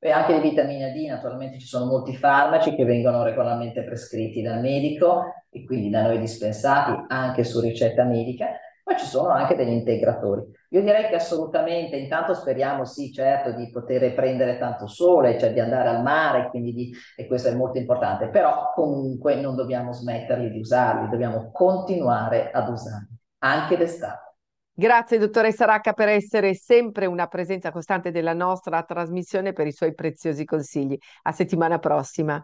E 0.00 0.10
anche 0.10 0.40
di 0.40 0.48
vitamina 0.48 0.88
D, 0.88 1.06
naturalmente 1.06 1.58
ci 1.60 1.66
sono 1.66 1.84
molti 1.84 2.16
farmaci 2.16 2.74
che 2.74 2.84
vengono 2.84 3.22
regolarmente 3.22 3.84
prescritti 3.84 4.42
dal 4.42 4.60
medico 4.60 5.46
e 5.50 5.64
quindi 5.64 5.88
da 5.88 6.02
noi 6.02 6.18
dispensati 6.18 7.04
anche 7.08 7.44
su 7.44 7.60
ricetta 7.60 8.04
medica, 8.04 8.48
ma 8.90 8.96
ci 8.96 9.06
sono 9.06 9.28
anche 9.28 9.54
degli 9.54 9.70
integratori. 9.70 10.42
Io 10.70 10.80
direi 10.82 11.08
che 11.08 11.14
assolutamente, 11.14 11.96
intanto 11.96 12.34
speriamo 12.34 12.84
sì, 12.84 13.12
certo, 13.12 13.52
di 13.52 13.70
poter 13.70 14.12
prendere 14.14 14.58
tanto 14.58 14.88
sole, 14.88 15.38
cioè 15.38 15.52
di 15.52 15.60
andare 15.60 15.88
al 15.88 16.02
mare, 16.02 16.48
quindi 16.50 16.72
di, 16.72 16.92
e 17.16 17.28
questo 17.28 17.48
è 17.48 17.54
molto 17.54 17.78
importante, 17.78 18.28
però 18.28 18.72
comunque 18.74 19.36
non 19.36 19.54
dobbiamo 19.54 19.92
smetterli 19.92 20.50
di 20.50 20.58
usarli, 20.58 21.08
dobbiamo 21.08 21.52
continuare 21.52 22.50
ad 22.50 22.68
usarli, 22.68 23.16
anche 23.38 23.76
d'estate. 23.76 24.28
Grazie 24.72 25.18
dottoressa 25.18 25.66
Racca 25.66 25.92
per 25.92 26.08
essere 26.08 26.54
sempre 26.54 27.06
una 27.06 27.26
presenza 27.26 27.70
costante 27.70 28.10
della 28.10 28.32
nostra 28.32 28.82
trasmissione 28.82 29.52
per 29.52 29.66
i 29.66 29.72
suoi 29.72 29.94
preziosi 29.94 30.44
consigli. 30.44 30.96
A 31.22 31.32
settimana 31.32 31.78
prossima. 31.78 32.42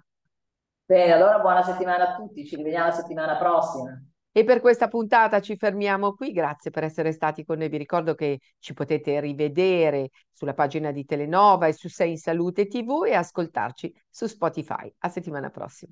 Bene, 0.85 1.12
allora 1.12 1.40
buona 1.40 1.62
settimana 1.62 2.11
a 2.11 2.14
tutti, 2.14 2.46
ci 2.46 2.56
rivediamo 2.56 2.87
la 2.87 2.92
settimana 2.92 3.37
prossima. 3.37 4.00
E 4.37 4.44
per 4.44 4.61
questa 4.61 4.88
puntata 4.88 5.40
ci 5.40 5.57
fermiamo 5.57 6.12
qui, 6.12 6.31
grazie 6.31 6.70
per 6.70 6.85
essere 6.85 7.11
stati 7.12 7.42
con 7.42 7.57
noi. 7.57 7.70
Vi 7.70 7.79
ricordo 7.79 8.14
che 8.14 8.40
ci 8.59 8.75
potete 8.75 9.18
rivedere 9.18 10.11
sulla 10.31 10.53
pagina 10.53 10.90
di 10.90 11.07
Telenova 11.07 11.68
e 11.68 11.72
su 11.72 11.88
Sei 11.88 12.11
in 12.11 12.18
Salute 12.18 12.66
TV 12.66 13.05
e 13.07 13.14
ascoltarci 13.14 13.90
su 14.11 14.27
Spotify. 14.27 14.92
A 14.99 15.09
settimana 15.09 15.49
prossima. 15.49 15.90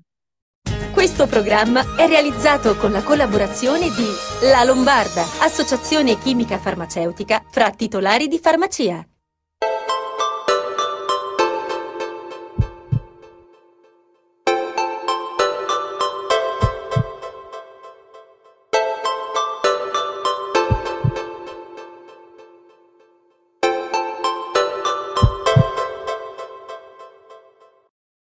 Questo 0.93 1.25
programma 1.25 1.95
è 1.97 2.05
realizzato 2.05 2.75
con 2.75 2.91
la 2.91 3.01
collaborazione 3.01 3.87
di 3.89 4.47
La 4.51 4.63
Lombarda, 4.63 5.23
associazione 5.41 6.15
chimica 6.19 6.59
farmaceutica 6.59 7.43
fra 7.49 7.71
titolari 7.71 8.27
di 8.27 8.37
farmacia. 8.37 9.03